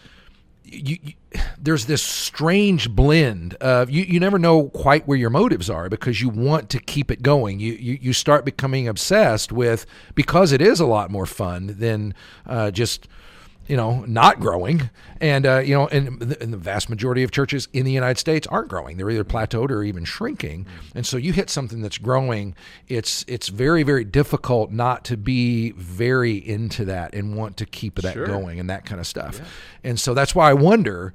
you, 0.64 0.98
you, 1.02 1.12
there's 1.58 1.86
this 1.86 2.02
strange 2.02 2.90
blend 2.90 3.54
of 3.54 3.90
you, 3.90 4.04
you 4.04 4.20
never 4.20 4.38
know 4.38 4.68
quite 4.68 5.06
where 5.06 5.18
your 5.18 5.30
motives 5.30 5.68
are 5.68 5.88
because 5.88 6.20
you 6.20 6.28
want 6.28 6.70
to 6.70 6.78
keep 6.78 7.10
it 7.10 7.22
going. 7.22 7.60
You, 7.60 7.72
you, 7.72 7.98
you 8.00 8.12
start 8.12 8.44
becoming 8.44 8.88
obsessed 8.88 9.52
with 9.52 9.86
because 10.14 10.52
it 10.52 10.60
is 10.60 10.80
a 10.80 10.86
lot 10.86 11.10
more 11.10 11.26
fun 11.26 11.76
than 11.78 12.14
uh, 12.46 12.70
just 12.70 13.08
you 13.70 13.76
know, 13.76 14.04
not 14.08 14.40
growing. 14.40 14.90
And, 15.20 15.46
uh, 15.46 15.58
you 15.58 15.74
know, 15.74 15.86
and 15.86 16.18
the, 16.18 16.42
and 16.42 16.52
the, 16.52 16.56
vast 16.56 16.90
majority 16.90 17.22
of 17.22 17.30
churches 17.30 17.68
in 17.72 17.84
the 17.84 17.92
United 17.92 18.18
States 18.18 18.44
aren't 18.48 18.66
growing. 18.68 18.96
They're 18.96 19.08
either 19.08 19.22
plateaued 19.22 19.70
or 19.70 19.84
even 19.84 20.04
shrinking. 20.04 20.66
And 20.92 21.06
so 21.06 21.16
you 21.16 21.32
hit 21.32 21.50
something 21.50 21.80
that's 21.80 21.96
growing, 21.96 22.56
it's, 22.88 23.24
it's 23.28 23.46
very, 23.46 23.84
very 23.84 24.02
difficult 24.02 24.72
not 24.72 25.04
to 25.04 25.16
be 25.16 25.70
very 25.70 26.36
into 26.36 26.84
that 26.86 27.14
and 27.14 27.36
want 27.36 27.58
to 27.58 27.66
keep 27.66 27.94
that 28.00 28.14
sure. 28.14 28.26
going 28.26 28.58
and 28.58 28.68
that 28.70 28.86
kind 28.86 29.00
of 29.00 29.06
stuff. 29.06 29.38
Yeah. 29.38 29.90
And 29.90 30.00
so 30.00 30.14
that's 30.14 30.34
why 30.34 30.50
I 30.50 30.54
wonder 30.54 31.14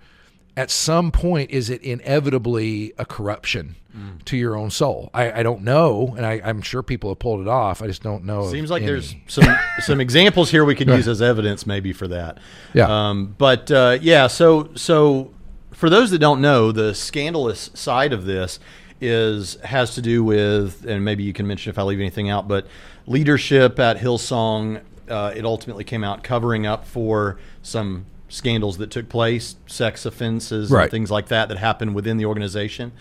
at 0.57 0.71
some 0.71 1.12
point 1.12 1.51
is 1.51 1.69
it 1.69 1.81
inevitably 1.81 2.93
a 2.97 3.05
corruption 3.05 3.75
mm. 3.95 4.24
to 4.25 4.38
your 4.38 4.55
own 4.55 4.69
soul? 4.69 5.09
I, 5.13 5.39
I 5.39 5.43
don't 5.43 5.63
know 5.63 6.13
and 6.17 6.25
I, 6.25 6.35
am 6.43 6.62
sure 6.62 6.83
people 6.83 7.09
have 7.09 7.19
pulled 7.19 7.41
it 7.41 7.47
off. 7.47 7.81
I 7.81 7.88
just 7.88 8.03
don't 8.03 8.24
know 8.24 8.50
seems 8.50 8.69
like 8.69 8.83
any. 8.83 8.91
there's 8.91 9.15
some 9.27 9.45
some 9.79 10.00
examples 10.00 10.50
here 10.51 10.65
we 10.65 10.75
could 10.75 10.88
use 10.88 11.07
as 11.07 11.21
evidence 11.21 11.65
maybe 11.65 11.93
for 11.93 12.07
that. 12.07 12.39
Yeah. 12.74 12.88
Um, 13.09 13.35
but 13.38 13.69
uh, 13.71 13.97
yeah 14.01 14.27
so 14.27 14.69
so 14.75 15.33
for 15.71 15.89
those 15.89 16.12
that 16.12 16.19
don't 16.19 16.41
know 16.41 16.71
the 16.71 16.95
scandalous 16.95 17.69
side 17.74 18.13
of 18.13 18.25
this 18.25 18.59
is 19.01 19.55
has 19.63 19.95
to 19.95 20.01
do 20.01 20.24
with 20.24 20.85
and 20.85 21.03
maybe 21.03 21.24
you 21.24 21.33
can 21.33 21.45
mention 21.45 21.69
if 21.69 21.77
i 21.77 21.83
leave 21.83 22.00
anything 22.00 22.29
out 22.29 22.47
but 22.47 22.65
leadership 23.05 23.77
at 23.77 23.97
hillsong 23.97 24.81
uh, 25.09 25.33
it 25.35 25.45
ultimately 25.45 25.83
came 25.83 26.03
out 26.03 26.24
covering 26.24 26.65
up 26.65 26.85
for 26.88 27.38
some 27.62 28.05
scandals 28.36 28.77
that 28.77 28.92
took 28.92 29.08
place, 29.08 29.56
sex 29.65 30.06
offenses, 30.06 30.70
right. 30.70 30.84
and 30.84 30.92
things 30.92 31.10
like 31.10 31.27
that 31.30 31.48
that 31.50 31.58
happened 31.58 31.96
within 31.96 32.18
the 32.18 32.25
organization. 32.25 32.92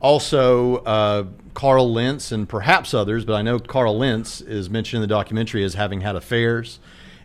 Also, 0.00 0.76
uh, 0.78 1.24
Carl 1.52 1.92
Lentz 1.92 2.32
and 2.32 2.48
perhaps 2.48 2.94
others, 2.94 3.24
but 3.24 3.34
I 3.34 3.42
know 3.42 3.58
Carl 3.58 3.98
Lentz 3.98 4.40
is 4.40 4.68
mentioned 4.70 5.02
in 5.02 5.08
the 5.08 5.14
documentary 5.14 5.64
as 5.64 5.74
having 5.74 6.00
had 6.00 6.16
affairs, 6.16 6.78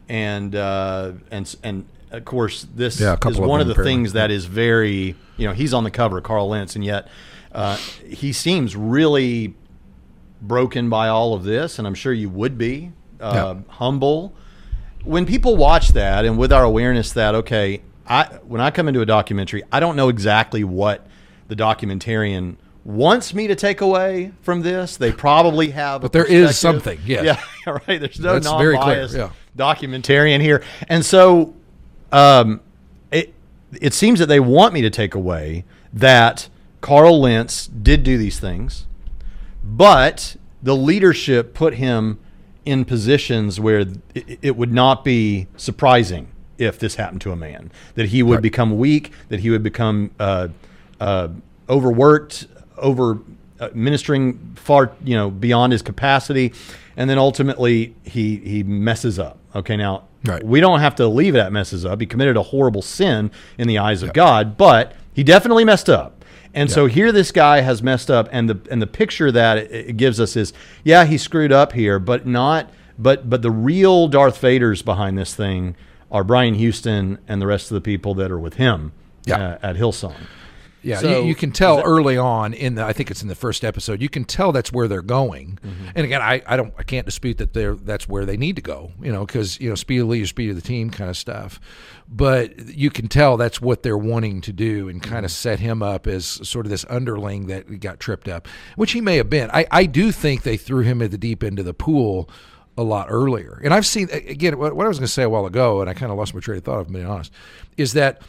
and 0.07 0.55
uh, 0.55 1.13
and 1.31 1.55
and 1.63 1.85
of 2.11 2.25
course 2.25 2.67
this 2.75 2.99
yeah, 2.99 3.15
is 3.25 3.39
one 3.39 3.61
of, 3.61 3.69
of 3.69 3.75
the 3.75 3.83
things 3.83 4.13
that 4.13 4.31
is 4.31 4.45
very 4.45 5.15
you 5.37 5.47
know 5.47 5.53
he's 5.53 5.73
on 5.73 5.83
the 5.83 5.91
cover, 5.91 6.21
Carl 6.21 6.49
Lentz, 6.49 6.75
and 6.75 6.83
yet 6.83 7.07
uh, 7.53 7.77
he 8.07 8.33
seems 8.33 8.75
really 8.75 9.55
broken 10.41 10.89
by 10.89 11.07
all 11.07 11.33
of 11.33 11.43
this, 11.43 11.79
and 11.79 11.87
I'm 11.87 11.95
sure 11.95 12.13
you 12.13 12.29
would 12.29 12.57
be 12.57 12.91
uh, 13.19 13.55
yeah. 13.55 13.73
humble 13.73 14.33
when 15.03 15.25
people 15.25 15.55
watch 15.55 15.89
that 15.89 16.25
and 16.25 16.37
with 16.37 16.51
our 16.51 16.63
awareness 16.63 17.13
that 17.13 17.35
okay 17.35 17.81
I 18.09 18.25
when 18.43 18.59
I 18.59 18.71
come 18.71 18.87
into 18.87 19.01
a 19.01 19.05
documentary, 19.05 19.63
I 19.71 19.79
don't 19.79 19.95
know 19.95 20.09
exactly 20.09 20.63
what 20.63 21.05
the 21.47 21.55
documentarian 21.55 22.57
wants 22.83 23.33
me 23.35 23.47
to 23.47 23.55
take 23.55 23.81
away 23.81 24.31
from 24.41 24.61
this. 24.61 24.97
They 24.97 25.11
probably 25.11 25.69
have, 25.69 26.01
but 26.01 26.11
there 26.11 26.25
is 26.25 26.57
something. 26.57 26.99
Yes. 27.05 27.39
Yeah, 27.67 27.77
right. 27.87 27.99
There's 27.99 28.19
no 28.19 28.33
That's 28.33 28.45
non-biased 28.45 29.15
yeah. 29.15 29.29
documentarian 29.55 30.41
here, 30.41 30.63
and 30.87 31.05
so 31.05 31.53
um, 32.11 32.61
it 33.11 33.33
it 33.79 33.93
seems 33.93 34.19
that 34.19 34.25
they 34.25 34.39
want 34.39 34.73
me 34.73 34.81
to 34.81 34.89
take 34.89 35.13
away 35.13 35.65
that 35.93 36.49
Carl 36.81 37.21
Lentz 37.21 37.67
did 37.67 38.03
do 38.03 38.17
these 38.17 38.39
things, 38.39 38.87
but 39.63 40.35
the 40.63 40.75
leadership 40.75 41.53
put 41.53 41.75
him 41.75 42.17
in 42.69 42.85
positions 42.85 43.59
where 43.59 43.79
it, 44.15 44.39
it 44.41 44.55
would 44.55 44.71
not 44.73 45.03
be 45.03 45.47
surprising 45.57 46.27
if 46.57 46.77
this 46.79 46.95
happened 46.95 47.21
to 47.21 47.31
a 47.31 47.35
man 47.35 47.71
that 47.95 48.07
he 48.09 48.21
would 48.21 48.35
Right. 48.35 48.41
become 48.43 48.77
weak, 48.77 49.11
that 49.29 49.39
he 49.39 49.49
would 49.49 49.63
become 49.63 50.11
uh, 50.19 50.49
uh, 50.99 51.29
overworked, 51.69 52.47
over 52.77 53.19
uh, 53.59 53.69
ministering 53.73 54.39
far 54.55 54.91
you 55.03 55.15
know 55.15 55.29
beyond 55.29 55.71
his 55.73 55.81
capacity, 55.81 56.53
and 56.97 57.09
then 57.09 57.17
ultimately 57.17 57.93
he 58.03 58.37
he 58.37 58.63
messes 58.63 59.19
up. 59.19 59.37
Okay, 59.55 59.75
now 59.77 60.03
Right. 60.25 60.43
we 60.43 60.59
don't 60.59 60.81
have 60.81 60.95
to 60.95 61.07
leave 61.07 61.35
it 61.35 61.39
at 61.39 61.51
messes 61.53 61.85
up. 61.85 61.99
He 62.01 62.05
committed 62.05 62.35
a 62.35 62.43
horrible 62.43 62.81
sin 62.81 63.31
in 63.57 63.67
the 63.69 63.77
eyes 63.77 64.03
of 64.03 64.11
God, 64.13 64.57
but 64.57 64.93
he 65.13 65.23
definitely 65.23 65.63
messed 65.63 65.89
up. 65.89 66.18
And 66.53 66.69
so 66.71 66.87
here 66.87 67.11
this 67.11 67.31
guy 67.31 67.61
has 67.61 67.83
messed 67.83 68.09
up 68.09 68.27
and 68.31 68.49
the 68.49 68.59
and 68.71 68.81
the 68.81 68.87
picture 68.87 69.31
that 69.31 69.57
it, 69.59 69.71
it 69.89 69.97
gives 69.97 70.19
us 70.19 70.35
is 70.35 70.51
yeah, 70.83 71.05
he 71.05 71.17
screwed 71.17 71.51
up 71.51 71.73
here, 71.73 71.99
but 71.99 72.25
not 72.25 72.69
but 72.97 73.29
but 73.29 73.41
the 73.41 73.51
real 73.51 74.07
Darth 74.07 74.41
Vaders 74.41 74.83
behind 74.83 75.17
this 75.17 75.35
thing 75.35 75.75
are 76.11 76.23
Brian 76.23 76.55
Houston 76.55 77.19
and 77.27 77.41
the 77.41 77.47
rest 77.47 77.69
of 77.69 77.75
the 77.75 77.81
people 77.81 78.13
that 78.15 78.31
are 78.31 78.39
with 78.39 78.55
him 78.55 78.91
Yeah. 79.25 79.37
uh, 79.37 79.57
at 79.61 79.75
Hillsong. 79.75 80.15
Yeah, 80.81 80.99
So, 80.99 81.21
you, 81.21 81.27
you 81.27 81.35
can 81.35 81.51
tell 81.51 81.77
that- 81.77 81.85
early 81.85 82.17
on 82.17 82.53
in 82.53 82.75
the. 82.75 82.83
I 82.85 82.93
think 82.93 83.11
it's 83.11 83.21
in 83.21 83.27
the 83.27 83.35
first 83.35 83.65
episode. 83.65 84.01
You 84.01 84.07
can 84.09 84.23
tell 84.23 84.51
that's 84.53 84.71
where 84.71 84.87
they're 84.87 85.01
going. 85.01 85.59
Mm-hmm. 85.61 85.85
And 85.95 86.05
again, 86.05 86.21
I, 86.21 86.41
I 86.47 86.55
don't 86.55 86.73
I 86.77 86.83
can't 86.83 87.05
dispute 87.05 87.37
that 87.39 87.53
they're 87.53 87.75
that's 87.75 88.07
where 88.07 88.25
they 88.25 88.37
need 88.37 88.55
to 88.55 88.61
go. 88.61 88.91
You 89.01 89.11
know, 89.11 89.25
because 89.25 89.59
you 89.59 89.67
know 89.69 89.75
speed 89.75 89.99
of 89.99 90.07
the 90.07 90.11
leader, 90.11 90.25
speed 90.27 90.49
of 90.51 90.55
the 90.55 90.61
team 90.61 90.89
kind 90.89 91.09
of 91.09 91.17
stuff. 91.17 91.59
But 92.07 92.69
you 92.69 92.89
can 92.89 93.07
tell 93.07 93.37
that's 93.37 93.61
what 93.61 93.83
they're 93.83 93.97
wanting 93.97 94.41
to 94.41 94.53
do 94.53 94.87
and 94.89 95.01
kind 95.01 95.17
Mm-hmm. 95.17 95.25
of 95.25 95.31
set 95.31 95.59
him 95.59 95.83
up 95.83 96.07
as 96.07 96.25
sort 96.47 96.65
of 96.65 96.69
this 96.69 96.85
underling 96.89 97.47
that 97.47 97.79
got 97.81 97.99
tripped 97.99 98.27
up, 98.29 98.47
which 98.77 98.93
he 98.93 99.01
may 99.01 99.17
have 99.17 99.29
been. 99.29 99.49
I 99.51 99.65
I 99.71 99.85
do 99.85 100.11
think 100.11 100.43
they 100.43 100.55
threw 100.57 100.81
him 100.83 101.01
at 101.01 101.11
the 101.11 101.17
deep 101.17 101.43
end 101.43 101.59
of 101.59 101.65
the 101.65 101.73
pool 101.73 102.29
a 102.77 102.83
lot 102.83 103.07
earlier. 103.09 103.59
And 103.63 103.73
I've 103.73 103.85
seen 103.85 104.07
again 104.11 104.57
what, 104.57 104.73
what 104.73 104.85
I 104.85 104.87
was 104.87 104.97
going 104.99 105.07
to 105.07 105.11
say 105.11 105.23
a 105.23 105.29
while 105.29 105.45
ago, 105.45 105.81
and 105.81 105.89
I 105.89 105.93
kind 105.93 106.09
of 106.11 106.17
lost 106.17 106.33
my 106.33 106.39
train 106.39 106.57
of 106.59 106.63
thought. 106.63 106.79
If 106.79 106.87
I'm 106.87 106.93
being 106.93 107.05
honest, 107.05 107.33
is 107.75 107.91
that 107.93 108.21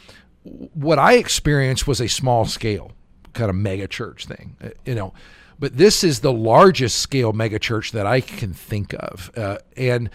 what 0.43 0.99
I 0.99 1.13
experienced 1.13 1.87
was 1.87 2.01
a 2.01 2.07
small 2.07 2.45
scale 2.45 2.91
kind 3.33 3.49
of 3.49 3.55
mega 3.55 3.87
church 3.87 4.25
thing, 4.25 4.57
uh, 4.63 4.69
you 4.85 4.95
know. 4.95 5.13
But 5.59 5.77
this 5.77 6.03
is 6.03 6.21
the 6.21 6.33
largest 6.33 6.97
scale 6.97 7.33
mega 7.33 7.59
church 7.59 7.91
that 7.91 8.07
I 8.07 8.21
can 8.21 8.51
think 8.53 8.93
of, 8.93 9.31
uh, 9.37 9.57
and 9.77 10.09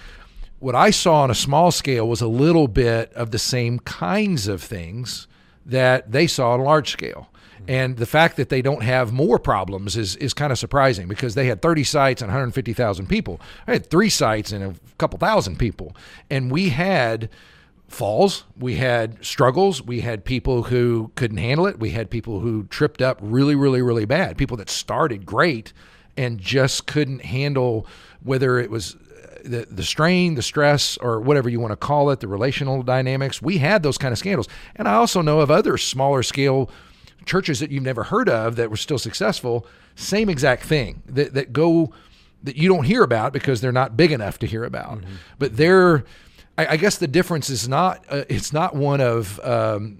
what 0.58 0.74
I 0.74 0.90
saw 0.90 1.22
on 1.22 1.30
a 1.30 1.34
small 1.34 1.70
scale 1.70 2.08
was 2.08 2.20
a 2.20 2.26
little 2.26 2.66
bit 2.66 3.12
of 3.12 3.30
the 3.30 3.38
same 3.38 3.78
kinds 3.80 4.48
of 4.48 4.62
things 4.62 5.28
that 5.64 6.10
they 6.10 6.26
saw 6.26 6.52
on 6.52 6.60
a 6.60 6.64
large 6.64 6.90
scale. 6.90 7.28
And 7.68 7.96
the 7.96 8.06
fact 8.06 8.36
that 8.36 8.48
they 8.48 8.62
don't 8.62 8.82
have 8.82 9.12
more 9.12 9.38
problems 9.38 9.96
is, 9.96 10.14
is 10.16 10.32
kind 10.32 10.52
of 10.52 10.58
surprising 10.58 11.08
because 11.08 11.34
they 11.34 11.46
had 11.46 11.60
30 11.60 11.82
sites 11.84 12.22
and 12.22 12.28
150,000 12.28 13.08
people. 13.08 13.40
I 13.66 13.72
had 13.72 13.90
three 13.90 14.08
sites 14.08 14.52
and 14.52 14.62
a 14.62 14.74
couple 14.98 15.18
thousand 15.18 15.58
people. 15.58 15.96
And 16.30 16.50
we 16.50 16.68
had 16.68 17.28
falls, 17.88 18.44
we 18.58 18.76
had 18.76 19.24
struggles, 19.24 19.82
we 19.82 20.00
had 20.00 20.24
people 20.24 20.64
who 20.64 21.12
couldn't 21.14 21.36
handle 21.38 21.66
it, 21.66 21.78
we 21.78 21.90
had 21.90 22.10
people 22.10 22.40
who 22.40 22.64
tripped 22.64 23.00
up 23.00 23.18
really, 23.20 23.54
really, 23.54 23.80
really 23.80 24.04
bad, 24.04 24.36
people 24.36 24.56
that 24.56 24.68
started 24.68 25.24
great 25.24 25.72
and 26.16 26.38
just 26.38 26.86
couldn't 26.86 27.20
handle 27.20 27.86
whether 28.22 28.58
it 28.58 28.70
was 28.70 28.94
uh, 28.94 29.38
the, 29.44 29.66
the 29.70 29.84
strain, 29.84 30.34
the 30.34 30.42
stress, 30.42 30.96
or 30.98 31.20
whatever 31.20 31.48
you 31.48 31.60
want 31.60 31.72
to 31.72 31.76
call 31.76 32.10
it, 32.10 32.20
the 32.20 32.28
relational 32.28 32.82
dynamics. 32.82 33.40
We 33.40 33.58
had 33.58 33.82
those 33.82 33.98
kind 33.98 34.12
of 34.12 34.18
scandals. 34.18 34.48
And 34.74 34.88
I 34.88 34.94
also 34.94 35.22
know 35.22 35.40
of 35.40 35.50
other 35.50 35.78
smaller 35.78 36.22
scale 36.22 36.70
churches 37.24 37.60
that 37.60 37.70
you've 37.70 37.82
never 37.82 38.04
heard 38.04 38.28
of 38.28 38.56
that 38.56 38.70
were 38.70 38.76
still 38.76 38.98
successful, 38.98 39.66
same 39.94 40.28
exact 40.28 40.64
thing 40.64 41.02
that, 41.06 41.34
that 41.34 41.52
go 41.52 41.92
that 42.42 42.56
you 42.56 42.68
don't 42.68 42.84
hear 42.84 43.02
about 43.02 43.32
because 43.32 43.60
they're 43.60 43.72
not 43.72 43.96
big 43.96 44.12
enough 44.12 44.38
to 44.38 44.46
hear 44.46 44.64
about. 44.64 45.02
But 45.38 45.56
they're, 45.56 46.04
I, 46.58 46.66
I 46.66 46.76
guess 46.76 46.98
the 46.98 47.08
difference 47.08 47.50
is 47.50 47.68
not, 47.68 48.04
uh, 48.08 48.24
it's 48.28 48.52
not 48.52 48.74
one 48.74 49.00
of, 49.00 49.40
um, 49.44 49.98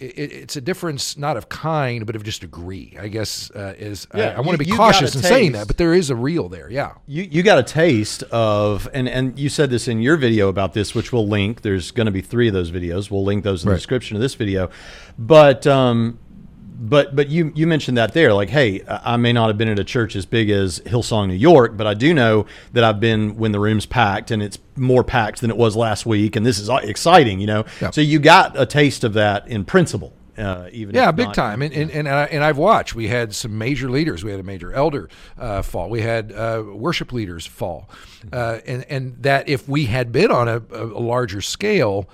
it, 0.00 0.32
it's 0.32 0.56
a 0.56 0.60
difference 0.60 1.16
not 1.16 1.36
of 1.36 1.48
kind, 1.48 2.06
but 2.06 2.16
of 2.16 2.24
just 2.24 2.40
degree. 2.40 2.96
I 2.98 3.08
guess 3.08 3.50
uh, 3.50 3.74
is 3.78 4.06
Yeah, 4.14 4.30
I, 4.30 4.36
I 4.36 4.40
want 4.40 4.58
to 4.58 4.64
be 4.64 4.70
cautious 4.70 5.14
in 5.14 5.22
saying 5.22 5.52
that, 5.52 5.66
but 5.66 5.76
there 5.76 5.94
is 5.94 6.10
a 6.10 6.16
real 6.16 6.48
there. 6.48 6.70
Yeah. 6.70 6.94
You 7.06 7.22
you 7.24 7.42
got 7.42 7.58
a 7.58 7.62
taste 7.62 8.22
of 8.24 8.88
and 8.94 9.08
and 9.08 9.38
you 9.38 9.48
said 9.48 9.70
this 9.70 9.88
in 9.88 10.00
your 10.00 10.16
video 10.16 10.48
about 10.48 10.72
this, 10.72 10.94
which 10.94 11.12
we'll 11.12 11.28
link. 11.28 11.62
There's 11.62 11.90
going 11.90 12.06
to 12.06 12.12
be 12.12 12.22
three 12.22 12.48
of 12.48 12.54
those 12.54 12.70
videos. 12.70 13.10
We'll 13.10 13.24
link 13.24 13.44
those 13.44 13.64
in 13.64 13.70
the 13.70 13.76
description 13.76 14.16
of 14.16 14.22
this 14.22 14.34
video. 14.34 14.70
But 15.18 15.66
um, 15.66 16.18
but 16.82 17.14
but 17.14 17.28
you 17.28 17.52
you 17.54 17.66
mentioned 17.66 17.96
that 17.98 18.14
there, 18.14 18.32
like, 18.32 18.48
hey, 18.48 18.82
I 18.88 19.16
may 19.18 19.32
not 19.32 19.48
have 19.48 19.58
been 19.58 19.68
at 19.68 19.78
a 19.78 19.84
church 19.84 20.16
as 20.16 20.24
big 20.24 20.48
as 20.48 20.80
Hillsong, 20.80 21.28
New 21.28 21.34
York, 21.34 21.76
but 21.76 21.86
I 21.86 21.92
do 21.94 22.14
know 22.14 22.46
that 22.72 22.82
I've 22.82 22.98
been 23.00 23.36
when 23.36 23.52
the 23.52 23.60
room's 23.60 23.84
packed 23.86 24.30
and 24.30 24.42
it's 24.42 24.58
more 24.76 25.04
packed 25.04 25.42
than 25.42 25.50
it 25.50 25.56
was 25.58 25.76
last 25.76 26.06
week, 26.06 26.36
and 26.36 26.44
this 26.46 26.58
is 26.58 26.68
exciting, 26.70 27.38
you 27.38 27.46
know. 27.46 27.64
Yeah. 27.82 27.90
So 27.90 28.00
you 28.00 28.18
got 28.18 28.58
a 28.58 28.64
taste 28.64 29.04
of 29.04 29.12
that 29.12 29.46
in 29.46 29.64
principle, 29.66 30.14
uh, 30.38 30.68
even 30.72 30.94
Yeah, 30.94 31.12
big 31.12 31.26
not- 31.26 31.34
time. 31.34 31.60
And 31.60 31.74
and 31.74 31.90
and, 31.90 32.08
I, 32.08 32.24
and 32.24 32.42
I've 32.42 32.56
watched. 32.56 32.94
We 32.94 33.08
had 33.08 33.34
some 33.34 33.58
major 33.58 33.90
leaders. 33.90 34.24
We 34.24 34.30
had 34.30 34.40
a 34.40 34.44
major 34.44 34.72
elder 34.72 35.10
uh, 35.38 35.60
fall. 35.60 35.90
We 35.90 36.00
had 36.00 36.32
uh, 36.32 36.64
worship 36.66 37.12
leaders 37.12 37.44
fall. 37.44 37.90
Uh, 38.32 38.60
and 38.66 38.86
and 38.88 39.16
that 39.22 39.48
if 39.50 39.68
we 39.68 39.84
had 39.84 40.12
been 40.12 40.30
on 40.30 40.48
a, 40.48 40.62
a 40.72 40.84
larger 40.98 41.42
scale, 41.42 42.08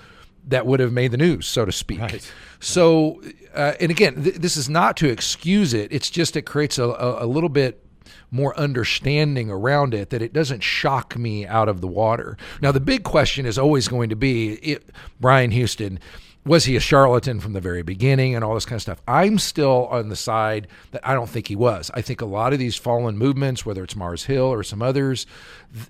that 0.47 0.67
would 0.67 0.81
have 0.81 0.93
made 0.93 1.11
the 1.11 1.17
news, 1.17 1.47
so 1.47 1.65
to 1.65 1.73
speak. 1.73 2.01
Right. 2.01 2.33
So, 2.61 3.21
uh, 3.55 3.75
and 3.81 3.91
again, 3.91 4.23
th- 4.23 4.37
this 4.37 4.57
is 4.57 4.69
not 4.69 4.97
to 4.99 5.09
excuse 5.09 5.75
it. 5.75 5.93
It's 5.93 6.11
just 6.11 6.37
it 6.37 6.43
creates 6.43 6.79
a, 6.79 6.85
a, 6.85 7.25
a 7.25 7.27
little 7.27 7.49
bit 7.49 7.83
more 8.31 8.57
understanding 8.59 9.51
around 9.51 9.95
it 9.95 10.11
that 10.11 10.23
it 10.23 10.33
doesn't 10.33 10.63
shock 10.63 11.17
me 11.17 11.47
out 11.47 11.69
of 11.69 11.81
the 11.81 11.87
water. 11.87 12.37
Now, 12.61 12.73
the 12.73 12.81
big 12.81 13.03
question 13.03 13.47
is 13.47 13.59
always 13.59 13.89
going 13.89 14.11
to 14.11 14.17
be 14.17 14.55
it, 14.55 14.91
Brian 15.21 15.51
Houston. 15.51 15.99
Was 16.45 16.65
he 16.65 16.77
a 16.77 16.81
charlatan 16.81 17.41
from 17.41 17.55
the 17.55 17.61
very 17.61 17.83
beginning 17.83 18.37
and 18.37 18.45
all 18.45 18.55
this 18.55 18.65
kind 18.65 18.77
of 18.77 18.83
stuff? 18.83 19.03
I'm 19.09 19.39
still 19.39 19.87
on 19.87 20.11
the 20.11 20.17
side 20.17 20.69
that 20.93 21.07
I 21.07 21.13
don't 21.13 21.29
think 21.29 21.49
he 21.49 21.57
was. 21.57 21.91
I 21.93 22.03
think 22.03 22.21
a 22.21 22.27
lot 22.27 22.53
of 22.53 22.61
these 22.61 22.77
fallen 22.77 23.19
movements, 23.19 23.67
whether 23.67 23.83
it's 23.83 23.97
Mars 23.97 24.27
Hill 24.27 24.45
or 24.45 24.63
some 24.63 24.81
others, 24.81 25.27
th- 25.75 25.89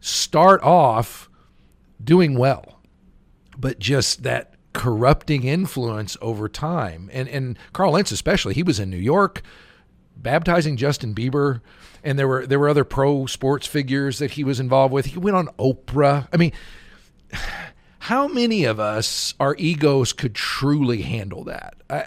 start 0.00 0.62
off 0.62 1.28
doing 2.02 2.38
well 2.38 2.77
but 3.58 3.78
just 3.78 4.22
that 4.22 4.54
corrupting 4.72 5.44
influence 5.44 6.16
over 6.20 6.48
time. 6.48 7.10
And 7.12 7.28
and 7.28 7.58
Carl 7.72 7.92
Lentz 7.92 8.12
especially, 8.12 8.54
he 8.54 8.62
was 8.62 8.78
in 8.78 8.90
New 8.90 8.96
York 8.96 9.42
baptizing 10.16 10.76
Justin 10.76 11.14
Bieber 11.14 11.60
and 12.02 12.18
there 12.18 12.28
were 12.28 12.46
there 12.46 12.58
were 12.58 12.68
other 12.68 12.84
pro 12.84 13.26
sports 13.26 13.66
figures 13.66 14.18
that 14.18 14.32
he 14.32 14.44
was 14.44 14.60
involved 14.60 14.92
with. 14.92 15.06
He 15.06 15.18
went 15.18 15.36
on 15.36 15.48
Oprah. 15.58 16.28
I 16.32 16.36
mean, 16.36 16.52
how 18.00 18.28
many 18.28 18.64
of 18.64 18.78
us 18.78 19.34
our 19.40 19.54
egos 19.56 20.12
could 20.12 20.34
truly 20.34 21.02
handle 21.02 21.44
that? 21.44 21.74
I, 21.90 22.04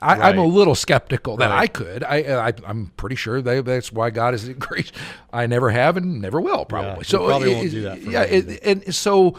I, 0.00 0.30
I'm 0.30 0.38
a 0.38 0.44
little 0.44 0.74
skeptical 0.74 1.36
that 1.38 1.50
I 1.50 1.66
could. 1.66 2.04
I, 2.04 2.48
I 2.48 2.52
I'm 2.66 2.92
pretty 2.96 3.16
sure 3.16 3.42
they, 3.42 3.60
that's 3.60 3.92
why 3.92 4.10
God 4.10 4.34
is 4.34 4.48
grace. 4.58 4.92
I 5.32 5.46
never 5.46 5.70
have 5.70 5.96
and 5.96 6.20
never 6.20 6.40
will 6.40 6.64
probably. 6.64 6.98
we 6.98 7.04
so 7.04 7.26
probably 7.26 7.52
it- 7.52 7.56
won't 7.56 7.70
do 7.70 7.82
that 7.82 7.98
for 8.00 8.10
yeah, 8.10 8.22
it, 8.22 8.60
and 8.62 8.94
so, 8.94 9.36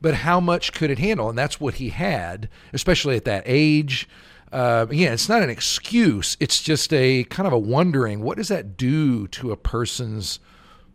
but 0.00 0.14
how 0.14 0.40
much 0.40 0.72
could 0.72 0.90
it 0.90 0.98
handle? 0.98 1.28
And 1.28 1.38
that's 1.38 1.60
what 1.60 1.74
he 1.74 1.90
had, 1.90 2.48
especially 2.72 3.16
at 3.16 3.24
that 3.24 3.42
age. 3.46 4.08
Uh, 4.52 4.86
again, 4.90 5.12
it's 5.12 5.28
not 5.28 5.42
an 5.42 5.50
excuse. 5.50 6.36
It's 6.40 6.60
just 6.62 6.92
a 6.92 7.24
kind 7.24 7.46
of 7.46 7.52
a 7.52 7.58
wondering. 7.58 8.20
What 8.22 8.36
does 8.36 8.48
that 8.48 8.76
do 8.76 9.28
to 9.28 9.52
a 9.52 9.56
person's 9.56 10.40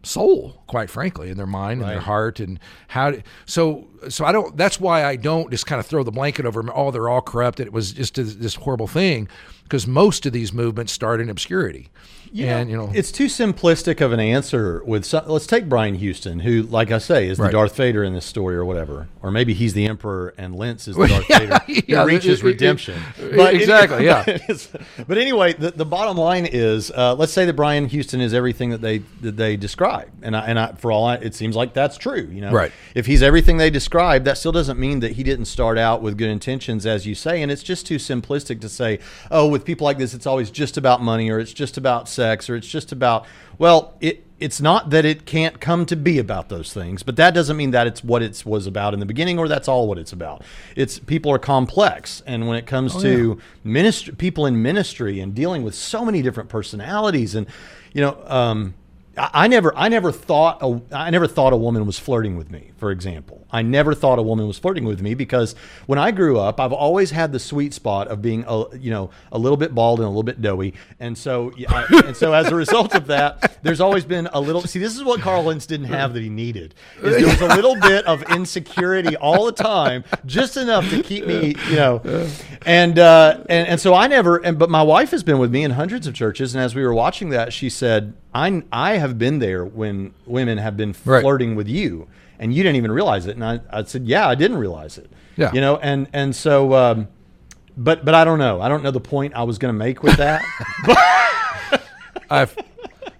soul, 0.04 0.62
quite 0.68 0.90
frankly, 0.90 1.30
in 1.30 1.38
their 1.38 1.48
mind 1.48 1.82
and 1.82 1.90
their 1.90 2.02
heart, 2.02 2.40
and 2.40 2.60
how? 2.90 3.12
do- 3.12 3.22
So, 3.46 3.88
so 4.10 4.26
I 4.26 4.32
don't. 4.32 4.56
That's 4.58 4.80
why 4.80 5.04
I 5.06 5.16
don't 5.16 5.50
just 5.52 5.66
kind 5.66 5.80
of 5.80 5.86
throw 5.86 6.04
the 6.04 6.12
blanket 6.12 6.46
over. 6.46 6.62
them, 6.62 6.72
Oh, 6.76 6.92
they're 6.92 7.10
all 7.10 7.22
corrupt. 7.22 7.60
It 7.60 7.72
was 7.72 7.94
just 7.94 8.16
this 8.16 8.36
this 8.36 8.56
horrible 8.56 8.88
thing. 8.88 9.28
because 9.64 9.88
most 9.88 10.26
of 10.28 10.34
these 10.34 10.54
movements 10.54 10.92
start 10.94 11.20
in 11.22 11.30
obscurity. 11.30 11.90
And 12.34 12.70
you 12.70 12.78
know, 12.78 12.92
it's 12.94 13.12
too 13.12 13.26
simplistic 13.26 14.02
of 14.02 14.12
an 14.12 14.20
answer. 14.20 14.82
With 14.86 15.06
some, 15.06 15.28
let's 15.28 15.48
take 15.48 15.68
Brian 15.70 15.96
Houston, 15.96 16.40
who, 16.40 16.64
like 16.64 16.92
I 16.92 16.98
say, 16.98 17.28
is 17.28 17.38
the 17.38 17.50
Darth 17.50 17.76
Vader 17.76 18.04
in 18.04 18.14
this 18.14 18.26
story, 18.26 18.56
or 18.56 18.66
whatever, 18.66 19.08
or 19.22 19.32
maybe 19.32 19.54
he's 19.54 19.74
the 19.74 19.86
Emperor 19.88 20.34
and 20.38 20.56
Lentz 20.56 20.88
is 20.88 20.96
the 20.96 21.08
Darth 21.08 21.28
Vader. 21.28 21.60
He 21.68 21.84
yeah, 21.88 22.04
reaches 22.06 22.40
it- 22.40 22.44
it- 22.46 22.48
redemption. 22.48 23.02
it- 23.18 23.56
exactly, 23.56 24.06
yeah. 24.06 24.24
But, 24.48 24.82
but 25.08 25.18
anyway, 25.18 25.54
the, 25.54 25.72
the 25.72 25.86
bottom 25.86 26.18
line 26.18 26.46
is, 26.46 26.92
uh, 26.92 27.16
let's 27.16 27.34
say 27.34 27.46
that 27.46 27.54
Brian 27.54 27.86
Houston 27.88 28.22
is 28.22 28.34
everything 28.34 28.70
that 28.72 28.82
they 28.82 29.00
that 29.22 29.38
they 29.38 29.56
describe, 29.58 30.10
and 30.22 30.36
I, 30.36 30.46
and 30.48 30.60
I, 30.60 30.74
for 30.74 30.92
all 30.92 31.06
I, 31.06 31.16
it 31.16 31.36
seems 31.36 31.56
like 31.56 31.74
that's 31.74 31.98
true. 31.98 32.30
You 32.32 32.42
know, 32.42 32.52
Right. 32.52 32.72
If 32.96 33.06
he's 33.06 33.22
everything 33.22 33.58
they 33.58 33.70
describe, 33.70 34.24
that 34.26 34.38
still 34.38 34.52
doesn't 34.52 34.80
mean 34.80 35.00
that 35.02 35.14
he 35.14 35.24
didn't 35.24 35.46
start 35.46 35.78
out 35.78 36.02
with 36.02 36.18
good 36.18 36.30
intentions, 36.30 36.86
as 36.86 37.06
you 37.06 37.16
say. 37.16 37.42
And 37.42 37.52
it's 37.52 37.64
just 37.64 37.86
too 37.86 37.98
simplistic 37.98 38.62
to 38.62 38.70
say, 38.70 39.00
oh, 39.32 39.48
with 39.48 39.66
people 39.66 39.86
like 39.86 39.98
this, 39.98 40.14
it's 40.14 40.26
always 40.26 40.50
just 40.52 40.78
about 40.78 41.02
money, 41.02 41.30
or 41.30 41.40
it's 41.40 41.54
just 41.54 41.78
about 41.78 42.08
sex, 42.16 42.50
or 42.50 42.56
it's 42.56 42.68
just 42.68 42.92
about. 42.92 43.26
Well, 43.58 43.94
it 44.02 44.26
it's 44.40 44.60
not 44.60 44.90
that 44.90 45.06
it 45.06 45.26
can't 45.26 45.62
come 45.62 45.86
to 45.86 45.96
be 45.96 46.20
about 46.20 46.50
those 46.50 46.74
things, 46.74 47.04
but 47.04 47.16
that 47.16 47.34
doesn't 47.34 47.56
mean 47.56 47.72
that 47.72 47.88
it's 47.88 48.04
what 48.04 48.22
it 48.22 48.44
was 48.46 48.68
about 48.68 48.94
in 48.94 49.00
the 49.00 49.06
beginning, 49.06 49.40
or 49.40 49.48
that's 49.48 49.68
all 49.68 49.88
what 49.88 49.98
it's 49.98 50.12
about. 50.12 50.44
It's 50.76 51.00
people 51.00 51.32
are 51.32 51.40
complex, 51.40 52.22
and 52.26 52.48
when 52.48 52.58
it 52.58 52.66
comes 52.66 53.02
to 53.02 53.40
ministry, 53.64 54.14
people 54.16 54.46
in 54.46 54.62
ministry, 54.62 55.20
and 55.20 55.34
dealing 55.34 55.64
with 55.64 55.76
so 55.76 56.04
many 56.04 56.22
different 56.22 56.50
personalities, 56.50 57.36
and 57.36 57.48
you 57.94 58.02
know. 58.02 58.18
Um, 58.26 58.74
I 59.18 59.48
never, 59.48 59.76
I 59.78 59.88
never 59.88 60.12
thought, 60.12 60.60
a, 60.62 60.82
I 60.92 61.10
never 61.10 61.28
thought 61.28 61.54
a 61.54 61.58
woman 61.58 61.86
was 61.86 61.98
flirting 61.98 62.36
with 62.36 62.52
me. 62.52 62.72
For 62.78 62.92
example, 62.92 63.46
I 63.50 63.62
never 63.62 63.94
thought 63.94 64.20
a 64.20 64.22
woman 64.22 64.48
was 64.48 64.60
flirting 64.60 64.84
with 64.84 65.02
me 65.02 65.14
because 65.14 65.56
when 65.86 65.98
I 65.98 66.12
grew 66.12 66.38
up, 66.38 66.60
I've 66.60 66.74
always 66.74 67.12
had 67.12 67.32
the 67.32 67.40
sweet 67.40 67.74
spot 67.74 68.10
of 68.10 68.22
being, 68.22 68.44
a, 68.48 68.78
you 68.78 68.92
know, 68.92 69.12
a 69.32 69.38
little 69.40 69.58
bit 69.58 69.74
bald 69.74 70.00
and 70.00 70.06
a 70.06 70.10
little 70.10 70.24
bit 70.24 70.42
doughy, 70.42 70.74
and 71.00 71.18
so, 71.18 71.54
I, 71.70 71.86
and 72.06 72.18
so 72.18 72.34
as 72.34 72.48
a 72.48 72.56
result 72.56 72.94
of 72.94 73.08
that, 73.08 73.64
there's 73.64 73.80
always 73.80 74.04
been 74.04 74.28
a 74.34 74.40
little. 74.42 74.62
See, 74.62 74.80
this 74.80 74.96
is 74.96 75.04
what 75.04 75.22
Carl 75.22 75.44
Lentz 75.44 75.66
didn't 75.66 75.88
have 75.88 76.14
that 76.14 76.22
he 76.22 76.30
needed. 76.30 76.76
Is 77.02 77.16
there 77.16 77.28
was 77.28 77.42
a 77.42 77.56
little 77.56 77.80
bit 77.80 78.06
of 78.06 78.22
insecurity 78.24 79.16
all 79.16 79.46
the 79.46 79.54
time, 79.54 80.04
just 80.26 80.58
enough 80.58 80.90
to 80.90 81.02
keep 81.02 81.26
me, 81.26 81.56
you 81.70 81.76
know, 81.78 82.28
and 82.66 83.00
uh, 83.00 83.44
and 83.50 83.68
and 83.70 83.80
so 83.80 83.94
I 83.94 84.08
never. 84.08 84.38
And 84.38 84.60
but 84.60 84.70
my 84.70 84.84
wife 84.84 85.12
has 85.12 85.24
been 85.24 85.40
with 85.40 85.52
me 85.52 85.64
in 85.64 85.72
hundreds 85.72 86.08
of 86.08 86.14
churches, 86.14 86.54
and 86.54 86.64
as 86.64 86.76
we 86.76 86.84
were 86.84 86.94
watching 86.94 87.30
that, 87.30 87.54
she 87.54 87.70
said, 87.70 88.14
"I 88.36 88.62
I 88.72 88.98
have 88.98 89.18
been 89.18 89.40
there 89.40 89.64
when 89.66 90.14
women 90.28 90.58
have 90.60 90.76
been 90.78 90.94
Right. 91.06 91.22
flirting 91.22 91.56
with 91.56 91.68
you, 91.68 92.08
and 92.38 92.54
you 92.54 92.62
didn't 92.62 92.76
even 92.76 92.92
realize 92.92 93.26
it." 93.26 93.36
And 93.36 93.44
I, 93.44 93.62
I 93.72 93.84
said, 93.84 94.06
"Yeah, 94.06 94.28
I 94.28 94.36
didn't 94.36 94.58
realize 94.58 94.98
it." 95.00 95.10
Yeah. 95.38 95.52
you 95.54 95.62
know, 95.62 95.78
and 95.78 96.08
and 96.14 96.36
so. 96.36 96.74
Um, 96.74 97.08
but 97.78 98.06
but 98.06 98.14
I 98.16 98.24
don't 98.24 98.40
know. 98.40 98.62
I 98.62 98.70
don't 98.70 98.84
know 98.84 98.92
the 98.92 99.02
point 99.02 99.34
I 99.36 99.44
was 99.44 99.58
going 99.58 99.74
to 99.74 99.78
make 99.78 100.02
with 100.04 100.16
that. 100.18 100.42
I've, 102.30 102.56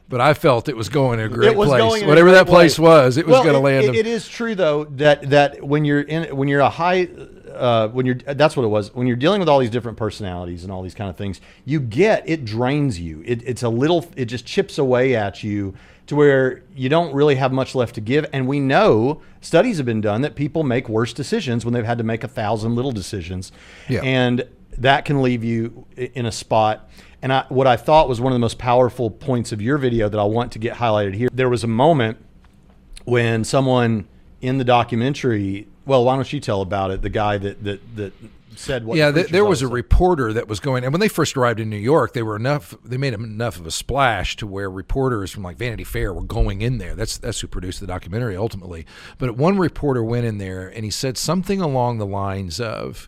but 0.08 0.22
I 0.22 0.34
felt 0.34 0.70
it 0.70 0.78
was 0.78 0.90
going 0.90 1.18
to 1.20 1.26
a 1.26 1.30
great 1.30 1.56
place. 1.56 1.70
going 1.70 2.02
in 2.02 2.06
a 2.06 2.10
Whatever 2.10 2.30
great 2.30 2.38
that 2.40 2.48
place. 2.48 2.78
was, 2.78 3.18
it 3.18 3.26
was 3.26 3.34
Well, 3.34 3.44
going 3.44 3.56
to 3.56 3.60
land 3.60 3.86
it- 3.96 3.96
it 3.96 4.08
is 4.08 4.28
true 4.28 4.54
though 4.56 4.86
that 4.98 5.30
that 5.32 5.64
when 5.64 5.84
you're 5.86 6.02
in 6.02 6.36
when 6.36 6.48
you're 6.48 6.62
a 6.62 6.70
high 6.70 7.08
uh, 7.54 7.88
when 7.90 8.06
you're 8.06 8.16
that's 8.16 8.56
what 8.58 8.64
it 8.64 8.68
was. 8.70 8.94
When 8.94 9.08
you're 9.08 9.16
dealing 9.16 9.40
with 9.40 9.48
all 9.50 9.60
these 9.60 9.70
different 9.70 9.98
personalities 9.98 10.64
and 10.64 10.72
all 10.74 10.84
these 10.84 10.94
kind 10.96 11.10
of 11.10 11.16
things 11.16 11.40
you 11.64 11.80
get 11.80 12.28
it 12.28 12.44
drains 12.46 13.00
you. 13.00 13.24
It, 13.26 13.42
it's 13.48 13.64
a 13.64 13.70
little 13.70 14.06
it 14.16 14.26
just 14.26 14.46
chips 14.46 14.78
away 14.78 15.16
at 15.16 15.42
you 15.44 15.74
to 16.08 16.16
where 16.16 16.62
you 16.76 16.88
don't 16.90 17.14
really 17.16 17.36
have 17.36 17.52
much 17.52 17.74
left 17.74 17.96
to 17.96 18.02
give. 18.02 18.28
And 18.32 18.46
we 18.48 18.60
know 18.60 19.22
studies 19.42 19.78
have 19.78 19.86
been 19.88 20.02
done 20.02 20.22
that 20.22 20.36
people 20.36 20.62
make 20.64 20.88
worse 20.88 21.14
decisions 21.14 21.66
when 21.66 21.74
they've 21.74 21.84
had 21.86 21.98
to 21.98 22.04
make 22.04 22.24
a 22.24 22.28
thousand 22.28 22.76
little 22.76 22.92
decisions. 22.92 23.52
Yeah. 23.90 24.02
and 24.04 24.44
that 24.78 25.06
can 25.06 25.22
leave 25.22 25.44
you 25.44 25.86
in 25.96 26.26
a 26.26 26.32
spot. 26.32 26.90
And 27.22 27.34
I, 27.34 27.46
what 27.50 27.66
I 27.66 27.76
thought 27.76 28.08
was 28.08 28.22
one 28.22 28.32
of 28.32 28.36
the 28.36 28.40
most 28.40 28.58
powerful 28.58 29.10
points 29.10 29.52
of 29.52 29.62
your 29.62 29.78
video 29.78 30.10
that 30.10 30.20
I 30.20 30.24
want 30.24 30.52
to 30.54 30.60
get 30.60 30.76
highlighted 30.76 31.16
here. 31.16 31.30
There 31.34 31.50
was 31.50 31.64
a 31.64 31.68
moment 31.68 32.18
when 33.06 33.44
someone 33.44 34.08
in 34.42 34.58
the 34.58 34.64
documentary, 34.64 35.68
well, 35.86 36.04
why 36.04 36.16
don't 36.16 36.32
you 36.32 36.40
tell 36.40 36.62
about 36.62 36.92
it? 36.92 37.02
The 37.02 37.10
guy 37.10 37.38
that 37.38 37.64
that 37.64 37.96
that 37.96 38.14
said 38.58 38.86
what? 38.86 38.98
yeah, 38.98 39.12
the 39.12 39.22
th- 39.22 39.32
there 39.32 39.46
was 39.46 39.62
a 39.62 39.68
reporter 39.68 40.34
that 40.34 40.48
was 40.48 40.60
going, 40.60 40.84
and 40.84 40.94
when 40.94 41.00
they 41.00 41.08
first 41.08 41.36
arrived 41.36 41.60
in 41.60 41.70
New 41.70 41.78
York, 41.78 42.14
they 42.14 42.24
were 42.24 42.36
enough. 42.36 42.76
They 42.84 42.98
made 42.98 43.14
enough 43.14 43.60
of 43.60 43.66
a 43.66 43.72
splash 43.72 44.36
to 44.38 44.48
where 44.48 44.70
reporters 44.70 45.32
from 45.32 45.44
like 45.44 45.58
Vanity 45.58 45.84
Fair 45.84 46.14
were 46.14 46.24
going 46.24 46.62
in 46.62 46.78
there. 46.78 46.96
That's 46.96 47.18
that's 47.18 47.40
who 47.40 47.48
produced 47.48 47.80
the 47.80 47.88
documentary 47.88 48.36
ultimately. 48.36 48.86
But 49.18 49.36
one 49.36 49.58
reporter 49.58 50.04
went 50.04 50.26
in 50.26 50.38
there 50.38 50.68
and 50.68 50.84
he 50.84 50.92
said 50.92 51.18
something 51.18 51.62
along 51.62 51.98
the 51.98 52.06
lines 52.06 52.60
of. 52.60 53.08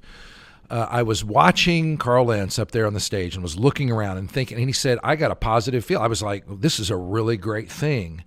Uh, 0.69 0.85
I 0.89 1.03
was 1.03 1.23
watching 1.23 1.97
Carl 1.97 2.25
Lentz 2.25 2.59
up 2.59 2.71
there 2.71 2.85
on 2.85 2.93
the 2.93 2.99
stage 2.99 3.35
and 3.35 3.43
was 3.43 3.57
looking 3.57 3.89
around 3.89 4.17
and 4.17 4.29
thinking, 4.29 4.57
and 4.57 4.67
he 4.67 4.73
said, 4.73 4.99
I 5.01 5.15
got 5.15 5.31
a 5.31 5.35
positive 5.35 5.85
feel. 5.85 5.99
I 6.01 6.07
was 6.07 6.21
like, 6.21 6.43
this 6.47 6.79
is 6.79 6.89
a 6.89 6.97
really 6.97 7.37
great 7.37 7.71
thing. 7.71 8.25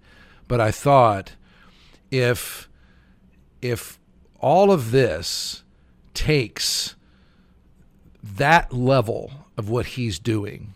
But 0.49 0.61
I 0.61 0.71
thought, 0.71 1.37
if 2.11 2.69
if 3.61 3.99
all 4.41 4.73
of 4.73 4.91
this 4.91 5.63
takes 6.15 6.97
that 8.23 8.73
level 8.73 9.31
of 9.57 9.69
what 9.69 9.87
he's 9.87 10.19
doing, 10.19 10.75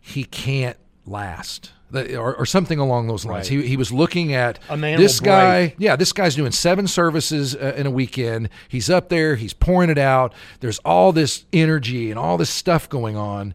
he 0.00 0.24
can't 0.24 0.78
last. 1.06 1.72
Or, 1.92 2.34
or 2.34 2.44
something 2.44 2.80
along 2.80 3.06
those 3.06 3.24
lines. 3.24 3.48
Right. 3.50 3.60
He, 3.62 3.68
he 3.68 3.76
was 3.76 3.92
looking 3.92 4.32
at 4.34 4.58
A 4.68 4.76
man 4.76 4.98
this 4.98 5.20
guy. 5.20 5.68
break. 5.68 5.74
Yeah, 5.78 5.94
this 5.94 6.12
guy's 6.12 6.34
doing 6.34 6.50
seven 6.50 6.88
services 6.88 7.54
uh, 7.54 7.74
in 7.76 7.86
a 7.86 7.90
weekend. 7.90 8.48
He's 8.68 8.90
up 8.90 9.10
there. 9.10 9.36
He's 9.36 9.54
pouring 9.54 9.90
it 9.90 9.98
out. 9.98 10.34
There's 10.58 10.80
all 10.80 11.12
this 11.12 11.44
energy 11.52 12.10
and 12.10 12.18
all 12.18 12.36
this 12.36 12.50
stuff 12.50 12.88
going 12.88 13.16
on. 13.16 13.54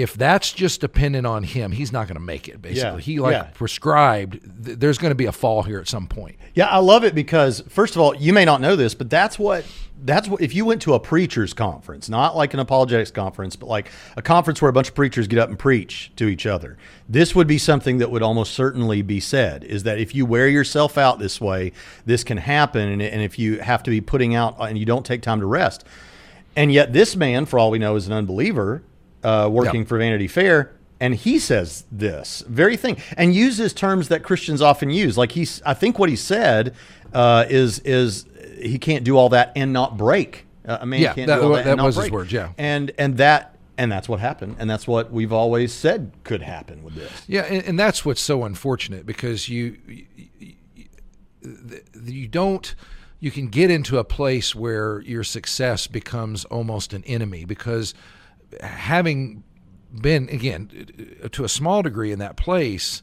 If 0.00 0.14
that's 0.14 0.52
just 0.52 0.80
dependent 0.80 1.26
on 1.26 1.42
him, 1.42 1.72
he's 1.72 1.92
not 1.92 2.06
going 2.08 2.16
to 2.16 2.24
make 2.24 2.48
it. 2.48 2.62
Basically, 2.62 2.80
Yeah, 2.80 2.98
he 2.98 3.20
like 3.20 3.32
yeah. 3.32 3.42
prescribed. 3.54 4.64
Th- 4.64 4.78
there's 4.78 4.98
going 4.98 5.10
to 5.10 5.14
be 5.16 5.26
a 5.26 5.32
fall 5.32 5.62
here 5.62 5.78
at 5.78 5.88
some 5.88 6.06
point. 6.06 6.36
Yeah, 6.54 6.66
I 6.66 6.78
love 6.78 7.04
it 7.04 7.14
because 7.14 7.60
first 7.68 7.94
of 7.96 8.00
all, 8.00 8.14
you 8.16 8.32
may 8.32 8.44
not 8.44 8.60
know 8.60 8.76
this, 8.76 8.94
but 8.94 9.10
that's 9.10 9.38
what 9.38 9.64
that's 10.02 10.28
what 10.28 10.40
if 10.40 10.54
you 10.54 10.64
went 10.64 10.80
to 10.82 10.94
a 10.94 11.00
preachers 11.00 11.52
conference, 11.52 12.08
not 12.08 12.34
like 12.34 12.54
an 12.54 12.60
apologetics 12.60 13.10
conference, 13.10 13.56
but 13.56 13.68
like 13.68 13.90
a 14.16 14.22
conference 14.22 14.62
where 14.62 14.70
a 14.70 14.72
bunch 14.72 14.88
of 14.88 14.94
preachers 14.94 15.28
get 15.28 15.38
up 15.38 15.50
and 15.50 15.58
preach 15.58 16.10
to 16.16 16.26
each 16.26 16.46
other. 16.46 16.78
This 17.08 17.34
would 17.34 17.46
be 17.46 17.58
something 17.58 17.98
that 17.98 18.10
would 18.10 18.22
almost 18.22 18.54
certainly 18.54 19.02
be 19.02 19.20
said 19.20 19.64
is 19.64 19.82
that 19.82 19.98
if 19.98 20.14
you 20.14 20.24
wear 20.24 20.48
yourself 20.48 20.96
out 20.96 21.18
this 21.18 21.40
way, 21.40 21.72
this 22.06 22.24
can 22.24 22.38
happen 22.38 22.88
and, 22.88 23.02
and 23.02 23.20
if 23.20 23.38
you 23.38 23.58
have 23.60 23.82
to 23.82 23.90
be 23.90 24.00
putting 24.00 24.34
out 24.34 24.56
and 24.58 24.78
you 24.78 24.86
don't 24.86 25.04
take 25.04 25.20
time 25.20 25.40
to 25.40 25.46
rest. 25.46 25.84
And 26.56 26.72
yet 26.72 26.92
this 26.92 27.14
man, 27.14 27.44
for 27.46 27.58
all 27.58 27.70
we 27.70 27.78
know, 27.78 27.96
is 27.96 28.06
an 28.06 28.12
unbeliever 28.12 28.82
uh, 29.22 29.48
working 29.50 29.82
Yeah. 29.82 29.86
for 29.88 29.98
Vanity 29.98 30.28
Fair. 30.28 30.72
And 31.02 31.14
he 31.14 31.38
says 31.38 31.84
this 31.90 32.44
very 32.46 32.76
thing 32.76 32.98
and 33.16 33.34
uses 33.34 33.72
terms 33.72 34.08
that 34.08 34.22
Christians 34.22 34.60
often 34.60 34.90
use. 34.90 35.16
Like 35.16 35.32
he's, 35.32 35.62
I 35.64 35.72
think 35.72 35.98
what 35.98 36.10
he 36.10 36.16
said 36.16 36.74
uh, 37.14 37.46
is 37.48 37.78
is 37.80 38.26
he 38.60 38.78
can't 38.78 39.02
do 39.02 39.16
all 39.16 39.30
that 39.30 39.52
and 39.56 39.72
not 39.72 39.96
break. 39.96 40.46
Uh, 40.68 40.76
a 40.82 40.86
man 40.86 41.00
Yeah, 41.00 41.14
can't 41.14 41.26
that 41.28 41.36
do 41.36 41.42
all 41.42 41.48
that, 41.54 41.64
that 41.64 41.70
and 41.70 41.76
not 41.78 41.86
was 41.86 41.94
his 41.96 42.02
break. 42.02 42.12
words, 42.12 42.32
yeah. 42.32 42.50
and 42.58 42.92
and 42.98 43.16
that 43.16 43.56
and 43.78 43.90
that's 43.90 44.10
what 44.10 44.20
happened, 44.20 44.56
and 44.58 44.68
that's 44.68 44.86
what 44.86 45.10
we've 45.10 45.32
always 45.32 45.72
said 45.72 46.12
could 46.22 46.42
happen 46.42 46.82
with 46.82 46.94
this. 46.96 47.10
Yeah, 47.26 47.42
and, 47.44 47.64
and 47.64 47.78
that's 47.80 48.04
what's 48.04 48.20
so 48.20 48.44
unfortunate 48.44 49.06
because 49.06 49.48
you, 49.48 49.78
you 49.88 50.04
you- 50.38 50.54
you 52.04 52.28
don't 52.28 52.74
you 53.20 53.30
can 53.30 53.48
get 53.48 53.70
into 53.70 53.96
a 53.98 54.04
place 54.04 54.54
where 54.54 55.00
your 55.00 55.24
success 55.24 55.86
becomes 55.86 56.44
almost 56.46 56.92
an 56.92 57.02
enemy 57.04 57.44
because 57.46 57.94
having 58.60 59.44
been 59.92 60.28
again 60.28 60.68
to 61.32 61.44
a 61.44 61.48
small 61.48 61.82
degree 61.82 62.12
in 62.12 62.20
that 62.20 62.36
place 62.36 63.02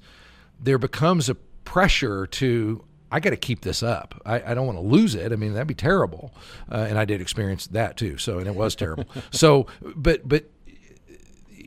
there 0.60 0.78
becomes 0.78 1.30
a 1.30 1.36
pressure 1.66 2.26
to 2.28 2.84
I 3.10 3.22
got 3.22 3.30
to 3.30 3.38
keep 3.38 3.62
this 3.62 3.84
up. 3.84 4.22
I, 4.26 4.52
I 4.52 4.54
don't 4.54 4.66
want 4.66 4.78
to 4.78 4.84
lose 4.84 5.16
it. 5.16 5.32
I 5.32 5.38
mean, 5.38 5.54
that'd 5.54 5.68
be 5.68 5.74
terrible. 5.74 6.34
Uh, 6.70 6.88
and 6.90 7.00
I 7.00 7.06
did 7.06 7.22
experience 7.22 7.66
that 7.68 7.96
too. 7.96 8.18
So, 8.18 8.38
and 8.38 8.48
it 8.48 8.56
was 8.56 8.76
terrible. 8.76 9.06
so, 9.32 9.68
but 9.82 10.28
but 10.28 10.50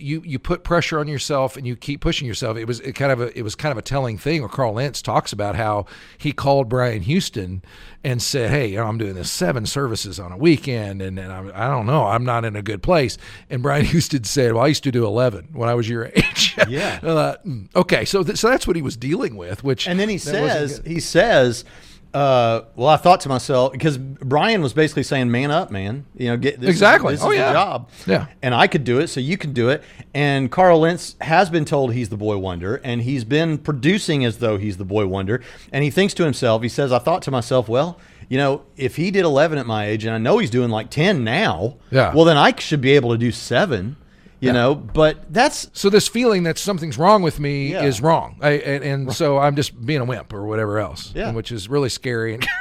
you 0.00 0.22
you 0.24 0.38
put 0.38 0.64
pressure 0.64 0.98
on 0.98 1.08
yourself 1.08 1.56
and 1.56 1.66
you 1.66 1.76
keep 1.76 2.00
pushing 2.00 2.26
yourself. 2.26 2.56
It 2.56 2.66
was 2.66 2.80
it 2.80 2.92
kind 2.92 3.12
of 3.12 3.20
a 3.20 3.38
it 3.38 3.42
was 3.42 3.54
kind 3.54 3.72
of 3.72 3.78
a 3.78 3.82
telling 3.82 4.18
thing 4.18 4.40
where 4.40 4.48
Carl 4.48 4.74
Lentz 4.74 5.02
talks 5.02 5.32
about 5.32 5.56
how 5.56 5.86
he 6.18 6.32
called 6.32 6.68
Brian 6.68 7.02
Houston 7.02 7.62
and 8.02 8.22
said, 8.22 8.50
"Hey, 8.50 8.68
you 8.68 8.76
know, 8.78 8.84
I'm 8.86 8.98
doing 8.98 9.14
this 9.14 9.30
seven 9.30 9.66
services 9.66 10.18
on 10.18 10.32
a 10.32 10.36
weekend, 10.36 11.02
and, 11.02 11.18
and 11.18 11.32
I'm, 11.32 11.52
I 11.54 11.68
don't 11.68 11.86
know, 11.86 12.06
I'm 12.06 12.24
not 12.24 12.44
in 12.44 12.56
a 12.56 12.62
good 12.62 12.82
place." 12.82 13.18
And 13.48 13.62
Brian 13.62 13.84
Houston 13.86 14.24
said, 14.24 14.52
"Well, 14.54 14.64
I 14.64 14.68
used 14.68 14.84
to 14.84 14.92
do 14.92 15.04
11 15.04 15.48
when 15.52 15.68
I 15.68 15.74
was 15.74 15.88
your 15.88 16.06
age." 16.14 16.56
Yeah. 16.68 16.98
Thought, 16.98 17.40
"Hmm, 17.42 17.64
okay, 17.76 18.04
so 18.04 18.22
th- 18.22 18.38
so 18.38 18.48
that's 18.48 18.66
what 18.66 18.76
he 18.76 18.82
was 18.82 18.96
dealing 18.96 19.36
with. 19.36 19.62
Which 19.62 19.86
And 19.86 20.00
then 20.00 20.08
he 20.08 20.18
says, 20.18 20.80
he 20.84 21.00
says, 21.00 21.64
uh, 22.12 22.62
well, 22.75 22.88
I 22.88 22.96
thought 22.96 23.20
to 23.20 23.29
myself 23.29 23.73
because 23.73 23.96
Brian 23.99 24.62
was 24.62 24.73
basically 24.73 25.05
saying, 25.05 25.31
"Man 25.31 25.51
up, 25.51 25.70
man! 25.70 26.07
You 26.16 26.29
know, 26.29 26.37
get 26.37 26.61
this 26.61 26.70
Exactly. 26.70 27.14
Is, 27.14 27.20
this 27.20 27.27
Oh, 27.27 27.31
is 27.31 27.38
yeah. 27.38 27.53
job. 27.53 27.88
Yeah. 28.07 28.27
and 28.42 28.55
I 28.55 28.66
could 28.66 28.85
do 28.85 28.99
it, 28.99 29.09
so 29.09 29.20
you 29.20 29.37
can 29.37 29.53
do 29.53 29.68
it." 29.68 29.83
And 30.12 30.51
Carl 30.51 30.81
Lentz 30.81 31.14
has 31.20 31.51
been 31.51 31.64
told 31.64 31.92
he's 31.92 32.09
the 32.09 32.16
boy 32.16 32.37
wonder, 32.38 32.81
and 32.83 33.03
he's 33.03 33.25
been 33.25 33.59
producing 33.59 34.25
as 34.25 34.38
though 34.38 34.57
he's 34.59 34.77
the 34.77 34.85
boy 34.85 35.07
wonder. 35.07 35.40
And 35.73 35.85
he 35.85 35.90
thinks 35.90 36.12
to 36.14 36.25
himself, 36.25 36.62
he 36.62 36.68
says, 36.68 36.92
"I 36.92 36.99
thought 36.99 37.23
to 37.23 37.31
myself, 37.31 37.68
well." 37.68 37.99
You 38.29 38.38
know, 38.38 38.62
if 38.77 38.94
he 38.94 39.11
did 39.11 39.25
11 39.25 39.59
at 39.59 39.66
my 39.66 39.87
age, 39.87 40.05
and 40.05 40.14
I 40.14 40.18
know 40.18 40.38
he's 40.38 40.51
doing 40.51 40.70
like 40.70 40.88
10 40.88 41.25
now, 41.25 41.79
Yeah. 41.90 42.14
well, 42.14 42.25
then 42.25 42.37
I 42.37 42.55
should 42.61 42.81
be 42.81 42.92
able 42.92 43.11
to 43.11 43.18
do 43.18 43.33
seven. 43.33 43.96
You 44.40 44.53
know. 44.53 44.74
But 44.74 45.33
that's 45.33 45.68
So 45.72 45.90
this 45.90 46.09
feeling 46.09 46.42
that 46.44 46.59
something's 46.59 46.98
wrong 46.98 47.22
with 47.22 47.38
me 47.38 47.72
Yeah. 47.72 47.85
is 47.85 48.00
wrong, 48.00 48.37
I, 48.40 48.50
and, 48.53 48.85
and 48.85 49.12
so 49.14 49.38
I'm 49.38 49.55
just 49.57 49.85
being 49.85 50.00
a 50.00 50.05
wimp 50.05 50.33
or 50.33 50.44
whatever 50.46 50.79
else, 50.79 51.12
Yeah. 51.14 51.33
which 51.33 51.53
is 51.53 51.68
really 51.68 51.88
scary 51.90 52.35
and. 52.35 52.46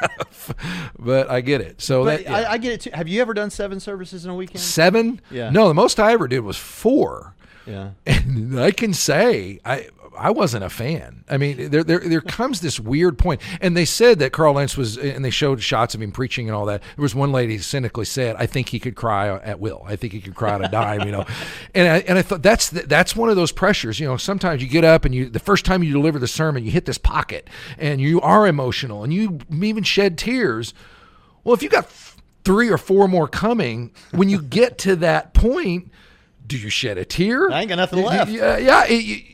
But 0.98 1.30
I 1.30 1.42
get 1.42 1.62
it. 1.62 1.82
So 1.82 2.06
that 2.06 2.24
yeah. 2.24 2.36
I, 2.36 2.52
I 2.54 2.58
get 2.58 2.74
it 2.74 2.82
too. 2.82 2.90
Have 2.94 3.08
you 3.08 3.22
ever 3.22 3.34
done 3.34 3.50
seven 3.50 3.80
services 3.80 4.26
in 4.26 4.32
a 4.32 4.36
weekend? 4.36 4.60
seven. 4.60 5.22
Yeah. 5.32 5.50
No, 5.52 5.68
the 5.68 5.74
most 5.74 6.00
I 6.00 6.12
ever 6.14 6.28
did 6.28 6.40
was 6.42 6.58
four. 6.58 7.36
Yeah. 7.66 7.92
And 8.08 8.60
I 8.60 8.72
can 8.72 8.94
say 8.94 9.60
I 9.64 9.88
I 10.20 10.30
wasn't 10.32 10.64
a 10.64 10.70
fan. 10.70 11.24
I 11.30 11.38
mean, 11.38 11.70
there 11.70 11.84
there 11.84 12.00
there 12.00 12.22
comes 12.22 12.62
this 12.62 12.80
weird 12.80 13.18
point, 13.18 13.42
and 13.62 13.76
they 13.76 13.86
said 13.86 14.20
that 14.20 14.32
Carl 14.32 14.54
Lentz 14.56 14.76
was, 14.78 14.98
and 14.98 15.24
they 15.24 15.30
showed 15.30 15.62
shots 15.64 15.96
of 15.96 16.02
him 16.02 16.12
preaching 16.12 16.48
and 16.48 16.56
all 16.56 16.66
that. 16.66 16.82
There 16.82 17.02
was 17.04 17.16
one 17.16 17.32
lady 17.32 17.58
cynically 17.60 18.06
said, 18.06 18.36
"I 18.38 18.46
think 18.46 18.70
he 18.70 18.80
could 18.80 18.96
cry 18.96 19.30
at 19.30 19.60
will. 19.60 19.84
I 19.88 19.96
think 19.96 20.14
he 20.14 20.22
could 20.22 20.36
cry 20.36 20.54
on 20.54 20.64
a 20.64 20.70
dime," 20.70 21.02
you 21.02 21.12
know. 21.12 21.26
And 21.76 21.88
I 21.88 22.00
and 22.00 22.18
I 22.18 22.22
thought 22.22 22.42
that's 22.42 22.70
that's 22.70 23.16
one 23.16 23.30
of 23.30 23.36
those 23.36 23.52
pressures. 23.52 24.00
You 24.00 24.08
know, 24.08 24.18
sometimes 24.18 24.62
you 24.62 24.68
get 24.68 24.84
up 24.84 25.06
and 25.06 25.14
you 25.14 25.30
the 25.30 25.40
first 25.40 25.66
time 25.66 25.84
you 25.84 25.94
deliver 25.94 26.18
the 26.20 26.28
sermon, 26.28 26.66
you 26.66 26.72
hit 26.72 26.86
this 26.86 26.98
pocket, 26.98 27.48
and 27.78 28.02
you 28.02 28.20
are 28.22 28.48
emotional, 28.48 29.04
and 29.04 29.14
you 29.14 29.40
even 29.52 29.84
shed 29.84 30.18
tears. 30.18 30.74
Well, 31.44 31.54
if 31.54 31.64
you 31.64 31.70
got 31.70 31.90
three 32.44 32.70
or 32.70 32.78
four 32.78 33.08
more 33.08 33.28
coming, 33.28 33.92
when 34.12 34.30
you 34.30 34.42
get 34.42 34.78
to 34.80 34.96
that 34.98 35.34
point, 35.34 35.92
do 36.48 36.58
you 36.58 36.70
shed 36.70 36.98
a 36.98 37.06
tear? 37.06 37.52
I 37.52 37.62
ain't 37.62 37.70
got 37.70 37.76
nothing 37.76 38.04
left. 38.04 38.32
Yeah, 38.32 38.58
yeah. 38.58 38.86
it- 38.88 39.26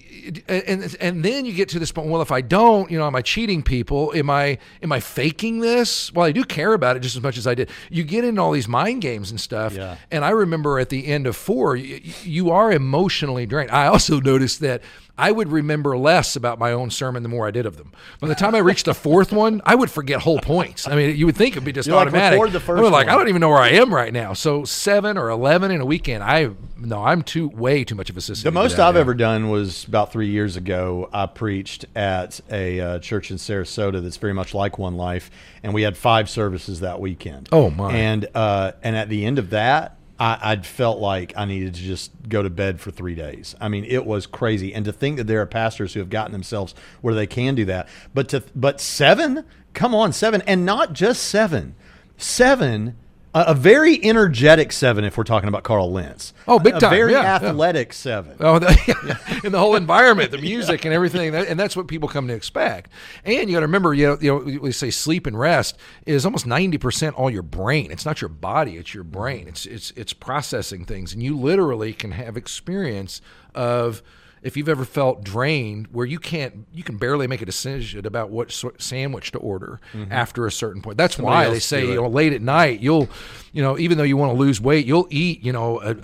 and 0.47 0.95
and 0.99 1.23
then 1.23 1.45
you 1.45 1.53
get 1.53 1.69
to 1.69 1.79
this 1.79 1.91
point. 1.91 2.07
Well, 2.07 2.21
if 2.21 2.31
I 2.31 2.41
don't, 2.41 2.89
you 2.89 2.97
know, 2.97 3.07
am 3.07 3.15
I 3.15 3.21
cheating 3.21 3.63
people? 3.63 4.11
Am 4.15 4.29
I 4.29 4.57
am 4.81 4.91
I 4.91 4.99
faking 4.99 5.59
this? 5.59 6.11
Well, 6.13 6.25
I 6.25 6.31
do 6.31 6.43
care 6.43 6.73
about 6.73 6.95
it 6.95 6.99
just 6.99 7.15
as 7.15 7.23
much 7.23 7.38
as 7.38 7.47
I 7.47 7.55
did. 7.55 7.69
You 7.89 8.03
get 8.03 8.23
into 8.23 8.41
all 8.41 8.51
these 8.51 8.67
mind 8.67 9.01
games 9.01 9.31
and 9.31 9.39
stuff. 9.39 9.73
Yeah. 9.73 9.97
And 10.11 10.25
I 10.25 10.29
remember 10.29 10.79
at 10.79 10.89
the 10.89 11.07
end 11.07 11.27
of 11.27 11.35
four, 11.35 11.75
you, 11.75 12.01
you 12.23 12.51
are 12.51 12.71
emotionally 12.71 13.45
drained. 13.45 13.71
I 13.71 13.88
also 13.88 14.19
noticed 14.31 14.59
that 14.61 14.81
I 15.17 15.32
would 15.32 15.49
remember 15.49 15.97
less 15.97 16.36
about 16.36 16.60
my 16.60 16.71
own 16.71 16.89
sermon 16.89 17.23
the 17.23 17.30
more 17.30 17.47
I 17.47 17.51
did 17.51 17.65
of 17.65 17.78
them. 17.78 17.93
By 18.19 18.28
the 18.28 18.36
time 18.36 18.54
I 18.54 18.58
reached 18.58 18.86
the 18.86 18.93
fourth 18.93 19.32
one, 19.34 19.62
I 19.65 19.75
would 19.75 19.89
forget 19.89 20.21
whole 20.21 20.39
points. 20.39 20.88
I 20.88 20.95
mean, 20.95 21.15
you 21.15 21.25
would 21.25 21.38
think 21.38 21.54
it'd 21.54 21.63
be 21.63 21.71
just 21.71 21.88
You, 21.88 21.93
like, 21.93 22.08
automatic. 22.08 22.39
record 22.39 22.54
the 22.54 22.60
first 22.60 22.80
I 22.80 22.84
was 22.84 22.91
like, 22.91 23.08
one. 23.08 23.15
I 23.15 23.17
don't 23.17 23.30
even 23.30 23.39
know 23.39 23.49
where 23.49 23.60
I 23.60 23.69
am 23.69 23.93
right 23.93 24.12
now. 24.12 24.34
So 24.34 24.65
seven 24.65 25.17
or 25.17 25.30
eleven 25.30 25.71
in 25.71 25.80
a 25.80 25.86
weekend, 25.86 26.23
I 26.23 26.49
no, 26.78 27.04
I'm 27.04 27.21
too 27.23 27.47
way 27.47 27.84
too 27.84 27.95
much 27.95 28.10
of 28.10 28.17
a 28.17 28.21
system. 28.21 28.54
The 28.54 28.60
most 28.60 28.78
I've 28.78 28.97
ever 28.97 29.13
done 29.13 29.49
was 29.49 29.86
about 29.86 30.12
three 30.12 30.28
years 30.28 30.58
ago. 30.58 31.10
I 31.13 31.25
preached 31.25 31.86
at 31.95 32.41
a 32.51 32.80
uh, 32.80 32.99
church 32.99 33.32
in 33.32 33.38
Sarasota 33.38 34.04
that's 34.04 34.17
very 34.17 34.34
much 34.34 34.54
like 34.54 34.78
One 34.78 34.95
Life, 34.95 35.32
and 35.63 35.73
we 35.73 35.84
had 35.84 35.95
five 35.95 36.30
services 36.30 36.82
that 36.82 36.99
weekend. 36.99 37.47
Oh, 37.51 37.69
my. 37.69 37.93
And 37.93 38.28
uh, 38.36 38.73
and 38.84 38.95
at 38.95 39.08
the 39.10 39.25
end 39.25 39.39
of 39.39 39.51
that, 39.51 39.94
I, 40.19 40.38
I'd 40.41 40.65
felt 40.65 40.99
like 40.99 41.34
I 41.36 41.45
needed 41.45 41.75
to 41.75 41.82
just 41.82 42.12
go 42.30 42.41
to 42.41 42.49
bed 42.49 42.80
for 42.80 42.91
three 42.91 43.15
days. 43.15 43.56
I 43.60 43.67
mean, 43.67 43.86
it 43.86 44.06
was 44.06 44.25
crazy. 44.25 44.73
And 44.73 44.86
to 44.86 44.93
think 44.93 45.17
that 45.17 45.28
there 45.28 45.41
are 45.41 45.45
pastors 45.45 45.93
who 45.93 45.99
have 45.99 46.10
gotten 46.10 46.32
themselves 46.32 46.73
where 47.01 47.13
they 47.13 47.28
can 47.28 47.56
do 47.56 47.65
that, 47.65 47.88
but 48.13 48.30
to 48.30 48.43
but 48.56 48.80
seven, 48.80 49.45
come 49.73 49.93
on, 49.93 50.13
seven, 50.13 50.41
and 50.43 50.65
not 50.65 50.93
just 50.93 51.23
seven, 51.23 51.75
seven. 52.17 52.95
A, 53.35 53.47
a 53.47 53.53
very 53.53 54.01
energetic 54.03 54.71
seven, 54.71 55.03
if 55.03 55.17
we're 55.17 55.25
talking 55.25 55.49
about 55.49 55.63
Carl 55.63 55.91
Lentz. 55.91 56.33
Oh, 56.47 56.57
big 56.57 56.75
A 56.75 56.79
time, 56.79 56.89
very 56.89 57.11
yeah, 57.11 57.21
yeah. 57.21 57.49
athletic 57.49 57.91
seven. 57.91 58.37
Oh, 58.39 58.59
the, 58.59 59.41
and 59.43 59.53
the 59.53 59.59
whole 59.59 59.75
environment, 59.75 60.31
the 60.31 60.37
music, 60.37 60.85
and 60.85 60.93
everything, 60.93 61.35
and 61.35 61.59
that's 61.59 61.75
what 61.75 61.87
people 61.87 62.07
come 62.07 62.29
to 62.29 62.33
expect. 62.33 62.89
And 63.25 63.49
you 63.49 63.55
got 63.55 63.59
to 63.59 63.65
remember, 63.65 63.93
you 63.93 64.07
know, 64.07 64.17
you 64.21 64.31
know, 64.31 64.59
we 64.59 64.71
say 64.71 64.89
sleep 64.89 65.27
and 65.27 65.37
rest 65.37 65.77
is 66.05 66.25
almost 66.25 66.47
ninety 66.47 66.77
percent 66.77 67.15
all 67.17 67.29
your 67.29 67.43
brain. 67.43 67.91
It's 67.91 68.05
not 68.05 68.21
your 68.21 68.29
body; 68.29 68.77
it's 68.77 68.93
your 68.93 69.03
brain. 69.03 69.49
It's 69.49 69.65
it's 69.65 69.91
it's 69.91 70.13
processing 70.13 70.85
things, 70.85 71.13
and 71.13 71.21
you 71.21 71.37
literally 71.37 71.91
can 71.91 72.11
have 72.11 72.37
experience 72.37 73.21
of. 73.53 74.01
If 74.45 74.55
you've 74.55 74.69
ever 74.69 74.86
felt 74.86 75.23
drained, 75.23 75.88
where 75.88 76.05
you 76.05 76.19
can't, 76.19 76.67
you 76.73 76.84
can 76.84 76.97
barely 76.97 77.27
make 77.27 77.41
a 77.41 77.45
decision 77.45 78.05
about 78.05 78.29
what 78.29 78.51
sort 78.51 78.81
sandwich 78.81 79.31
to 79.31 79.39
order 79.39 79.79
mm-hmm. 79.93 80.12
after 80.12 80.45
a 80.45 80.51
certain 80.51 80.81
point. 80.81 80.97
That's 80.97 81.17
why 81.17 81.49
they 81.49 81.60
say, 81.60 81.86
you 81.88 81.95
know, 81.95 82.08
late 82.08 82.31
at 82.31 82.41
night, 82.41 82.79
you'll, 82.79 83.10
you 83.53 83.62
know, 83.62 83.77
even 83.77 83.97
though 83.97 84.03
you 84.03 84.17
want 84.17 84.31
to 84.34 84.38
lose 84.38 84.62
weight, 84.62 84.86
you'll 84.86 85.08
eat, 85.10 85.43
you 85.43 85.51
know, 85.51 85.81
a, 85.81 85.95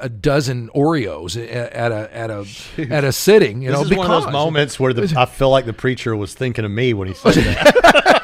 a 0.00 0.08
dozen 0.08 0.68
Oreos 0.70 1.36
at 1.36 1.92
a 1.92 2.16
at 2.16 2.30
a 2.30 2.46
at 2.90 3.04
a 3.04 3.12
sitting. 3.12 3.62
You 3.62 3.70
This 3.70 3.78
know, 3.78 3.84
is 3.84 3.96
one 3.96 4.10
of 4.10 4.24
those 4.24 4.32
moments 4.32 4.80
where 4.80 4.92
the, 4.92 5.14
I 5.16 5.26
feel 5.26 5.50
like 5.50 5.66
the 5.66 5.72
preacher 5.72 6.16
was 6.16 6.34
thinking 6.34 6.64
of 6.64 6.70
me 6.70 6.94
when 6.94 7.08
he 7.08 7.14
said 7.14 7.34
that. 7.34 8.20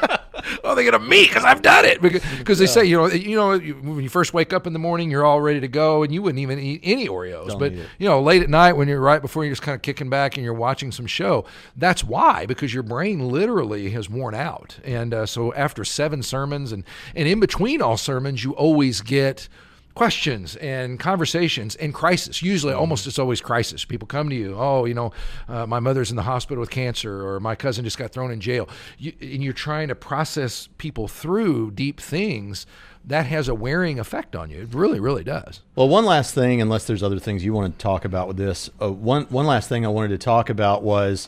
Oh, 0.63 0.75
they're 0.75 0.89
gonna 0.89 1.03
me 1.03 1.23
because 1.23 1.43
I've 1.43 1.61
done 1.61 1.85
it. 1.85 2.01
Because 2.01 2.59
they 2.59 2.65
say 2.67 2.85
you 2.85 2.97
know 2.97 3.07
you 3.07 3.35
know 3.35 3.57
when 3.57 4.03
you 4.03 4.09
first 4.09 4.33
wake 4.33 4.53
up 4.53 4.67
in 4.67 4.73
the 4.73 4.79
morning 4.79 5.09
you're 5.09 5.25
all 5.25 5.41
ready 5.41 5.59
to 5.59 5.67
go 5.67 6.03
and 6.03 6.13
you 6.13 6.21
wouldn't 6.21 6.39
even 6.39 6.59
eat 6.59 6.81
any 6.83 7.07
Oreos. 7.07 7.47
Don't 7.49 7.59
but 7.59 7.73
you 7.73 8.07
know 8.07 8.21
late 8.21 8.41
at 8.41 8.49
night 8.49 8.73
when 8.73 8.87
you're 8.87 9.01
right 9.01 9.21
before 9.21 9.43
you're 9.43 9.51
just 9.51 9.61
kind 9.61 9.75
of 9.75 9.81
kicking 9.81 10.09
back 10.09 10.37
and 10.37 10.43
you're 10.43 10.53
watching 10.53 10.91
some 10.91 11.05
show 11.07 11.45
that's 11.75 12.03
why 12.03 12.45
because 12.45 12.73
your 12.73 12.83
brain 12.83 13.29
literally 13.29 13.89
has 13.91 14.09
worn 14.09 14.35
out. 14.35 14.79
And 14.83 15.13
uh, 15.13 15.25
so 15.25 15.53
after 15.53 15.83
seven 15.83 16.23
sermons 16.23 16.71
and 16.71 16.83
and 17.15 17.27
in 17.27 17.39
between 17.39 17.81
all 17.81 17.97
sermons 17.97 18.43
you 18.43 18.51
always 18.53 19.01
get 19.01 19.47
questions 19.93 20.55
and 20.57 20.99
conversations 20.99 21.75
and 21.75 21.93
crisis. 21.93 22.41
Usually, 22.41 22.73
almost 22.73 23.07
it's 23.07 23.19
always 23.19 23.41
crisis. 23.41 23.85
People 23.85 24.07
come 24.07 24.29
to 24.29 24.35
you, 24.35 24.55
oh, 24.57 24.85
you 24.85 24.93
know, 24.93 25.11
uh, 25.47 25.65
my 25.65 25.79
mother's 25.79 26.09
in 26.09 26.15
the 26.15 26.23
hospital 26.23 26.61
with 26.61 26.69
cancer, 26.69 27.25
or 27.27 27.39
my 27.39 27.55
cousin 27.55 27.83
just 27.83 27.97
got 27.97 28.11
thrown 28.11 28.31
in 28.31 28.39
jail, 28.39 28.69
you, 28.97 29.13
and 29.21 29.43
you're 29.43 29.53
trying 29.53 29.87
to 29.87 29.95
process 29.95 30.69
people 30.77 31.07
through 31.07 31.71
deep 31.71 31.99
things. 31.99 32.65
That 33.03 33.25
has 33.25 33.47
a 33.47 33.55
wearing 33.55 33.99
effect 33.99 34.35
on 34.35 34.51
you. 34.51 34.61
It 34.61 34.75
really, 34.75 34.99
really 34.99 35.23
does. 35.23 35.61
Well, 35.75 35.89
one 35.89 36.05
last 36.05 36.35
thing, 36.35 36.61
unless 36.61 36.85
there's 36.85 37.01
other 37.01 37.17
things 37.17 37.43
you 37.43 37.51
want 37.51 37.77
to 37.77 37.81
talk 37.81 38.05
about 38.05 38.27
with 38.27 38.37
this, 38.37 38.69
uh, 38.79 38.91
one 38.91 39.23
one 39.23 39.47
last 39.47 39.67
thing 39.69 39.85
I 39.85 39.89
wanted 39.89 40.09
to 40.09 40.19
talk 40.19 40.51
about 40.51 40.83
was 40.83 41.27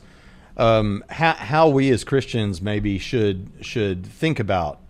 um, 0.56 1.04
how 1.10 1.34
how 1.34 1.70
we 1.70 1.90
as 1.90 2.04
Christians 2.04 2.62
maybe 2.62 3.00
should 3.00 3.52
should 3.62 4.06
think 4.06 4.40
about 4.40 4.82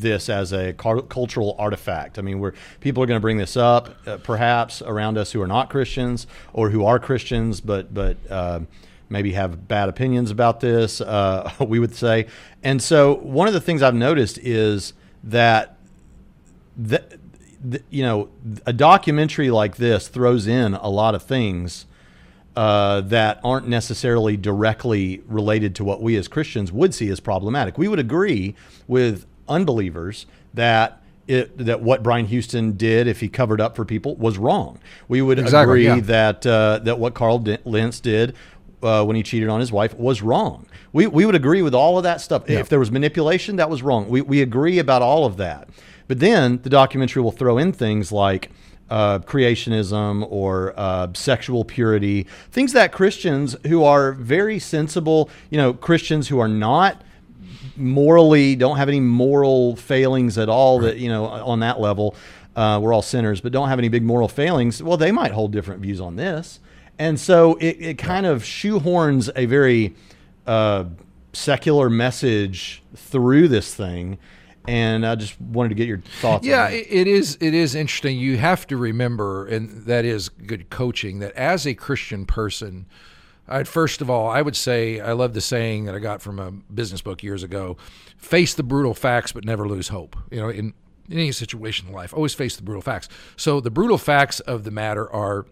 this 0.00 0.28
as 0.28 0.52
a 0.52 0.72
cul- 0.72 1.02
cultural 1.02 1.56
artifact. 1.58 2.18
I 2.18 2.22
mean, 2.22 2.40
where 2.40 2.54
people 2.80 3.02
are 3.02 3.06
going 3.06 3.18
to 3.18 3.22
bring 3.22 3.38
this 3.38 3.56
up, 3.56 3.96
uh, 4.06 4.18
perhaps 4.18 4.82
around 4.82 5.18
us 5.18 5.32
who 5.32 5.42
are 5.42 5.46
not 5.46 5.70
Christians 5.70 6.26
or 6.52 6.70
who 6.70 6.84
are 6.84 6.98
Christians, 6.98 7.60
but 7.60 7.92
but 7.92 8.16
uh, 8.30 8.60
maybe 9.08 9.32
have 9.32 9.68
bad 9.68 9.88
opinions 9.88 10.30
about 10.30 10.60
this. 10.60 11.00
Uh, 11.00 11.50
we 11.60 11.78
would 11.78 11.94
say, 11.94 12.26
and 12.62 12.82
so 12.82 13.16
one 13.16 13.48
of 13.48 13.54
the 13.54 13.60
things 13.60 13.82
I've 13.82 13.94
noticed 13.94 14.38
is 14.38 14.92
that 15.24 15.78
the, 16.76 17.02
you 17.90 18.02
know, 18.02 18.28
a 18.66 18.72
documentary 18.72 19.50
like 19.50 19.76
this 19.76 20.08
throws 20.08 20.46
in 20.46 20.74
a 20.74 20.88
lot 20.88 21.14
of 21.14 21.22
things 21.22 21.86
uh, 22.56 23.00
that 23.02 23.40
aren't 23.42 23.66
necessarily 23.66 24.36
directly 24.36 25.22
related 25.26 25.74
to 25.76 25.84
what 25.84 26.02
we 26.02 26.16
as 26.16 26.28
Christians 26.28 26.70
would 26.72 26.92
see 26.92 27.08
as 27.08 27.20
problematic. 27.20 27.78
We 27.78 27.88
would 27.88 27.98
agree 27.98 28.54
with 28.86 29.26
unbelievers 29.52 30.26
that. 30.54 30.98
It, 31.28 31.56
that 31.66 31.80
what 31.80 32.02
Brian 32.02 32.26
Houston 32.26 32.76
did, 32.76 33.06
if 33.06 33.20
he 33.20 33.28
covered 33.28 33.60
up 33.60 33.76
for 33.76 33.84
people, 33.84 34.16
was 34.16 34.38
wrong. 34.38 34.80
We 35.06 35.22
would 35.22 35.38
Exactly, 35.38 35.86
agree 35.86 36.00
yeah. 36.00 36.06
that 36.06 36.44
uh, 36.44 36.80
that 36.82 36.98
what 36.98 37.14
Carl 37.14 37.38
Lentz 37.64 38.00
did 38.00 38.34
uh, 38.82 39.04
when 39.04 39.14
he 39.14 39.22
cheated 39.22 39.48
on 39.48 39.60
his 39.60 39.70
wife 39.70 39.94
was 39.96 40.20
wrong. 40.20 40.66
We, 40.92 41.06
we 41.06 41.24
would 41.24 41.36
agree 41.36 41.62
with 41.62 41.74
all 41.74 41.96
of 41.96 42.02
that 42.02 42.20
stuff. 42.20 42.50
If 42.50 42.68
there 42.68 42.80
was 42.80 42.90
manipulation, 42.90 43.54
that 43.56 43.70
was 43.70 43.84
wrong. 43.84 44.08
We, 44.08 44.20
we 44.20 44.42
agree 44.42 44.80
about 44.80 45.00
all 45.00 45.24
of 45.24 45.36
that. 45.36 45.68
But 46.08 46.18
then 46.18 46.60
the 46.64 46.68
documentary 46.68 47.22
will 47.22 47.32
throw 47.32 47.56
in 47.56 47.72
things 47.72 48.10
like 48.10 48.50
uh, 48.90 49.20
creationism 49.20 50.26
or 50.28 50.74
uh, 50.76 51.08
sexual 51.14 51.64
purity, 51.64 52.26
things 52.50 52.72
that 52.72 52.90
Christians 52.92 53.56
who 53.68 53.84
are 53.84 54.12
very 54.12 54.58
sensible, 54.58 55.30
you 55.50 55.56
know, 55.56 55.72
Christians 55.72 56.28
who 56.28 56.40
are 56.40 56.48
not 56.48 57.02
morally 57.76 58.54
don't 58.56 58.76
have 58.76 58.88
any 58.88 59.00
moral 59.00 59.76
failings 59.76 60.38
at 60.38 60.48
all 60.48 60.78
that 60.80 60.96
you 60.98 61.08
know 61.08 61.24
on 61.26 61.60
that 61.60 61.80
level 61.80 62.14
uh, 62.56 62.78
we're 62.82 62.92
all 62.92 63.02
sinners 63.02 63.40
but 63.40 63.52
don't 63.52 63.68
have 63.68 63.78
any 63.78 63.88
big 63.88 64.02
moral 64.02 64.28
failings 64.28 64.82
well 64.82 64.96
they 64.96 65.12
might 65.12 65.32
hold 65.32 65.52
different 65.52 65.80
views 65.80 66.00
on 66.00 66.16
this 66.16 66.60
and 66.98 67.18
so 67.18 67.54
it, 67.56 67.76
it 67.80 67.98
kind 67.98 68.26
of 68.26 68.42
shoehorns 68.42 69.30
a 69.36 69.46
very 69.46 69.94
uh, 70.46 70.84
secular 71.32 71.88
message 71.88 72.82
through 72.94 73.48
this 73.48 73.74
thing 73.74 74.18
and 74.68 75.04
i 75.06 75.14
just 75.14 75.40
wanted 75.40 75.70
to 75.70 75.74
get 75.74 75.88
your 75.88 75.98
thoughts 76.20 76.46
Yeah, 76.46 76.66
on 76.66 76.70
that. 76.70 76.76
it 76.76 76.86
it 76.92 77.06
is. 77.08 77.36
It 77.40 77.52
is 77.54 77.74
interesting. 77.74 78.16
You 78.18 78.36
have 78.36 78.64
to 78.68 78.76
remember, 78.76 79.46
and 79.46 79.86
that 79.86 80.04
is 80.04 80.28
good 80.28 80.70
coaching. 80.70 81.18
That 81.18 81.32
as 81.32 81.66
a 81.66 81.74
Christian 81.74 82.26
person, 82.26 82.86
I'd 83.48 83.68
first 83.68 84.00
of 84.00 84.08
all, 84.08 84.28
I 84.28 84.42
would 84.42 84.56
say 84.56 85.00
I 85.00 85.12
love 85.12 85.34
the 85.34 85.40
saying 85.40 85.84
that 85.84 85.94
I 85.94 85.98
got 85.98 86.22
from 86.22 86.38
a 86.38 86.50
business 86.50 87.02
book 87.02 87.22
years 87.22 87.42
ago: 87.42 87.76
"Face 88.16 88.54
the 88.54 88.62
brutal 88.62 88.94
facts, 88.94 89.32
but 89.32 89.44
never 89.44 89.68
lose 89.68 89.88
hope." 89.88 90.16
You 90.30 90.40
know, 90.40 90.48
in, 90.48 90.74
in 91.08 91.18
any 91.18 91.32
situation 91.32 91.88
in 91.88 91.92
life, 91.94 92.14
always 92.14 92.34
face 92.34 92.56
the 92.56 92.62
brutal 92.62 92.82
facts. 92.82 93.08
So 93.36 93.60
the 93.60 93.70
brutal 93.70 93.98
facts 93.98 94.40
of 94.40 94.64
the 94.64 94.70
matter 94.70 95.10
are 95.12 95.46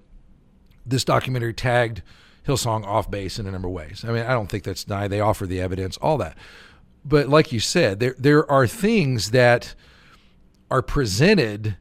this 0.87 1.05
documentary 1.05 1.53
tagged 1.53 2.03
Hillsong 2.47 2.87
off 2.87 3.11
base 3.11 3.39
in 3.39 3.47
a 3.47 3.51
number 3.51 3.69
of 3.69 3.75
ways. 3.75 4.05
I 4.07 4.13
mean, 4.13 4.25
I 4.25 4.33
don't 4.33 4.49
think 4.49 4.65
that's 4.65 4.85
denied. 4.85 5.09
They 5.09 5.21
offer 5.21 5.47
the 5.47 5.61
evidence, 5.61 5.97
all 5.99 6.19
that. 6.19 6.37
But 7.05 7.29
like 7.29 7.53
you 7.53 7.61
said, 7.61 8.01
there 8.01 8.15
there 8.19 8.51
are 8.51 8.67
things 8.67 9.31
that 9.33 9.75
are 10.71 10.83
presented 10.83 11.77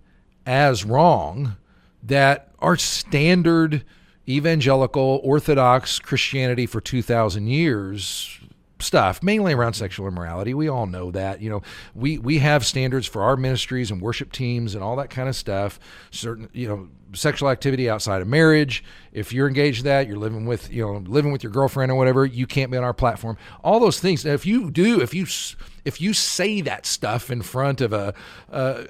as 0.45 0.83
wrong 0.83 1.57
that 2.01 2.51
are 2.59 2.75
standard 2.75 3.85
evangelical 4.29 5.19
orthodox 5.23 5.99
Christianity 5.99 6.65
for 6.65 6.79
2000 6.79 7.47
years 7.47 8.39
stuff 8.81 9.21
mainly 9.21 9.53
around 9.53 9.73
sexual 9.73 10.07
immorality. 10.07 10.53
We 10.53 10.67
all 10.67 10.85
know 10.85 11.11
that 11.11 11.41
you 11.41 11.49
know. 11.49 11.61
We 11.93 12.17
we 12.17 12.39
have 12.39 12.65
standards 12.65 13.07
for 13.07 13.21
our 13.23 13.35
ministries 13.35 13.91
and 13.91 14.01
worship 14.01 14.31
teams 14.31 14.75
and 14.75 14.83
all 14.83 14.95
that 14.97 15.09
kind 15.09 15.29
of 15.29 15.35
stuff. 15.35 15.79
Certain 16.11 16.49
you 16.53 16.67
know 16.67 16.89
sexual 17.13 17.49
activity 17.49 17.89
outside 17.89 18.21
of 18.21 18.27
marriage. 18.27 18.83
If 19.11 19.33
you're 19.33 19.47
engaged 19.47 19.83
that 19.83 20.07
you're 20.07 20.17
living 20.17 20.45
with 20.45 20.71
you 20.71 20.85
know 20.85 21.03
living 21.05 21.31
with 21.31 21.43
your 21.43 21.51
girlfriend 21.51 21.91
or 21.91 21.95
whatever 21.95 22.25
you 22.25 22.47
can't 22.47 22.71
be 22.71 22.77
on 22.77 22.83
our 22.83 22.93
platform. 22.93 23.37
All 23.63 23.79
those 23.79 23.99
things. 23.99 24.25
Now, 24.25 24.33
if 24.33 24.45
you 24.45 24.71
do 24.71 25.01
if 25.01 25.13
you 25.13 25.25
if 25.85 26.01
you 26.01 26.13
say 26.13 26.61
that 26.61 26.85
stuff 26.85 27.29
in 27.29 27.41
front 27.41 27.81
of 27.81 27.93
a 27.93 28.13
uh, 28.51 28.83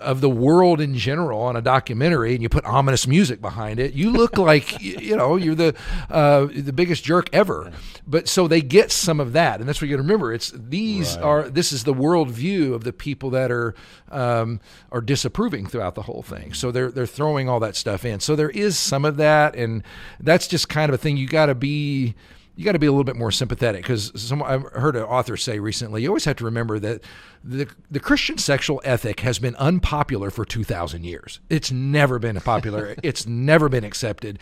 of 0.00 0.20
the 0.20 0.30
world 0.30 0.80
in 0.80 0.96
general 0.96 1.40
on 1.40 1.56
a 1.56 1.62
documentary 1.62 2.34
and 2.34 2.42
you 2.42 2.48
put 2.48 2.64
ominous 2.64 3.06
music 3.06 3.40
behind 3.40 3.78
it, 3.78 3.92
you 3.94 4.10
look 4.10 4.38
like 4.50 4.80
you 4.80 5.16
know 5.16 5.36
you're 5.36 5.54
the 5.54 5.74
uh, 6.08 6.46
the 6.46 6.72
biggest 6.72 7.04
jerk 7.04 7.28
ever. 7.32 7.70
But 8.06 8.28
so 8.28 8.48
they 8.48 8.60
get 8.60 8.90
some 8.90 9.20
of 9.20 9.32
that, 9.34 9.60
and 9.60 9.68
that's 9.68 9.80
what 9.80 9.88
you 9.88 9.96
got 9.96 10.02
to 10.02 10.02
remember. 10.02 10.32
It's 10.32 10.52
these 10.54 11.16
right. 11.16 11.24
are 11.24 11.48
this 11.48 11.72
is 11.72 11.84
the 11.84 11.94
world 11.94 12.30
view 12.30 12.74
of 12.74 12.84
the 12.84 12.92
people 12.92 13.30
that 13.30 13.50
are 13.52 13.74
um, 14.10 14.60
are 14.90 15.00
disapproving 15.00 15.66
throughout 15.66 15.94
the 15.94 16.02
whole 16.02 16.22
thing. 16.22 16.52
So 16.52 16.70
they're 16.70 16.90
they're 16.90 17.06
throwing 17.06 17.48
all 17.48 17.60
that 17.60 17.76
stuff 17.76 18.04
in. 18.04 18.20
So 18.20 18.34
there 18.34 18.50
is 18.50 18.78
some 18.78 19.04
of 19.04 19.16
that, 19.18 19.54
and 19.54 19.82
that's 20.18 20.48
just 20.48 20.68
kind 20.68 20.88
of 20.88 20.94
a 20.94 20.98
thing 20.98 21.16
you 21.16 21.28
got 21.28 21.46
to 21.46 21.54
be 21.54 22.14
you 22.56 22.64
got 22.64 22.72
to 22.72 22.78
be 22.78 22.86
a 22.86 22.90
little 22.90 23.04
bit 23.04 23.16
more 23.16 23.30
sympathetic 23.30 23.82
because 23.82 24.32
I 24.32 24.58
heard 24.58 24.96
an 24.96 25.02
author 25.02 25.36
say 25.36 25.58
recently. 25.58 26.02
You 26.02 26.08
always 26.08 26.24
have 26.24 26.36
to 26.36 26.44
remember 26.44 26.78
that 26.78 27.02
the 27.42 27.68
the 27.90 28.00
Christian 28.00 28.38
sexual 28.38 28.80
ethic 28.84 29.20
has 29.20 29.38
been 29.38 29.56
unpopular 29.56 30.30
for 30.30 30.44
two 30.44 30.64
thousand 30.64 31.04
years. 31.04 31.40
It's 31.48 31.70
never 31.70 32.18
been 32.18 32.38
popular. 32.40 32.94
it's 33.02 33.26
never 33.26 33.68
been 33.68 33.84
accepted. 33.84 34.38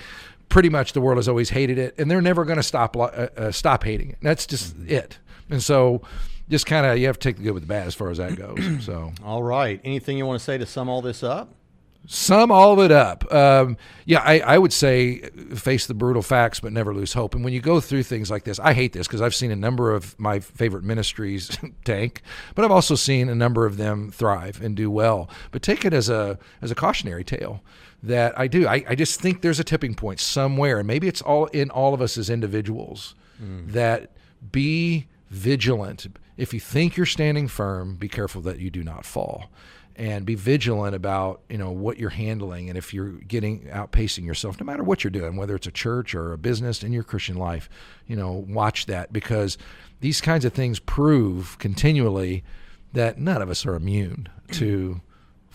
Pretty 0.49 0.69
much, 0.71 0.95
the 0.95 1.01
world 1.01 1.19
has 1.19 1.29
always 1.29 1.51
hated 1.51 1.79
it, 1.79 1.95
and 1.99 2.11
they're 2.11 2.23
never 2.23 2.45
going 2.45 2.57
to 2.57 2.63
stop 2.63 2.97
uh, 2.97 3.29
uh, 3.37 3.53
stop 3.53 3.85
hating 3.85 4.11
it. 4.11 4.19
That's 4.23 4.47
just 4.47 4.75
mm-hmm. 4.75 4.91
it. 4.91 5.19
And 5.51 5.63
so, 5.63 6.03
just 6.49 6.67
kind 6.67 6.87
of 6.87 6.99
you 6.99 7.07
have 7.07 7.19
to 7.19 7.29
take 7.29 7.37
the 7.37 7.43
good 7.43 7.53
with 7.53 7.63
the 7.63 7.69
bad 7.69 7.87
as 7.87 7.95
far 7.95 8.11
as 8.11 8.19
that 8.19 8.37
goes. 8.37 8.85
So, 8.85 9.13
all 9.23 9.43
right. 9.43 9.81
Anything 9.85 10.19
you 10.19 10.27
want 10.27 10.39
to 10.41 10.45
say 10.45 10.57
to 10.57 10.67
sum 10.67 10.89
all 10.89 11.03
this 11.03 11.23
up? 11.23 11.55
Sum 12.11 12.51
all 12.51 12.73
of 12.73 12.79
it 12.79 12.91
up. 12.91 13.31
Um, 13.31 13.77
yeah, 14.07 14.23
I, 14.25 14.41
I, 14.41 14.57
would 14.57 14.73
say 14.73 15.19
face 15.55 15.87
the 15.87 15.93
brutal 15.93 16.23
facts, 16.23 16.59
but 16.59 16.73
never 16.73 16.95
lose 16.95 17.13
hope. 17.13 17.35
And 17.35 17.45
when 17.45 17.53
you 17.53 17.61
go 17.61 17.81
through 17.81 18.05
things 18.05 18.31
like 18.31 18.45
this, 18.45 18.59
I 18.59 18.73
hate 18.73 18.95
this 18.95 19.07
because 19.07 19.21
I've 19.21 19.35
seen 19.35 19.51
a 19.51 19.57
number 19.57 19.93
of 19.93 20.19
my 20.19 20.41
favorite 20.41 20.85
ministries 20.85 21.59
tank, 21.85 22.23
but 22.55 22.65
I've 22.65 22.71
also 22.71 22.95
seen 22.95 23.29
a 23.29 23.35
number 23.35 23.67
of 23.67 23.77
them 23.77 24.11
thrive 24.11 24.59
and 24.63 24.75
do 24.75 24.91
well. 24.91 25.29
But 25.51 25.61
take 25.61 25.85
it 25.85 25.93
as 25.93 26.09
a 26.09 26.39
as 26.63 26.71
a 26.71 26.75
cautionary 26.75 27.25
tale 27.25 27.61
that 28.03 28.39
I 28.39 28.47
do. 28.47 28.67
I, 28.67 28.83
I 28.89 28.95
just 28.95 29.21
think 29.21 29.43
there's 29.43 29.61
a 29.61 29.65
tipping 29.65 29.95
point 29.95 30.19
somewhere, 30.19 30.79
and 30.79 30.87
maybe 30.87 31.09
it's 31.09 31.21
all 31.21 31.45
in 31.49 31.69
all 31.69 31.93
of 31.93 32.01
us 32.01 32.17
as 32.17 32.31
individuals 32.31 33.17
mm. 33.39 33.71
that 33.73 34.13
be 34.51 35.09
vigilant. 35.29 36.07
If 36.39 36.55
you 36.55 36.61
think 36.61 36.97
you're 36.97 37.05
standing 37.05 37.49
firm, 37.49 37.97
be 37.97 38.09
careful 38.09 38.41
that 38.43 38.61
you 38.61 38.71
do 38.71 38.83
not 38.83 39.05
fall 39.05 39.51
and 39.99 40.25
be 40.25 40.37
vigilant 40.37 40.95
about 40.95 41.43
you 41.51 41.59
know 41.59 41.71
what 41.71 41.99
you're 41.99 42.09
handling 42.09 42.69
and 42.69 42.79
if 42.79 42.95
you're 42.95 43.11
getting 43.27 43.63
outpacing 43.65 44.25
yourself 44.25 44.59
no 44.61 44.65
matter 44.65 44.85
what 44.85 45.03
you're 45.03 45.11
doing 45.11 45.37
whether 45.37 45.57
it's 45.57 45.67
a 45.67 45.73
church 45.73 46.15
or 46.15 46.33
a 46.33 46.39
business 46.39 46.85
in 46.85 46.93
your 46.93 47.03
christian 47.03 47.37
life 47.37 47.69
you 48.07 48.15
know 48.15 48.33
watch 48.49 48.87
that 48.87 49.13
because 49.13 49.59
these 50.01 50.21
kinds 50.21 50.45
of 50.45 50.53
things 50.53 50.79
prove 50.79 51.59
continually 51.59 52.45
that 52.93 53.19
none 53.19 53.43
of 53.43 53.51
us 53.51 53.67
are 53.67 53.75
immune 53.75 54.29
to 54.53 55.01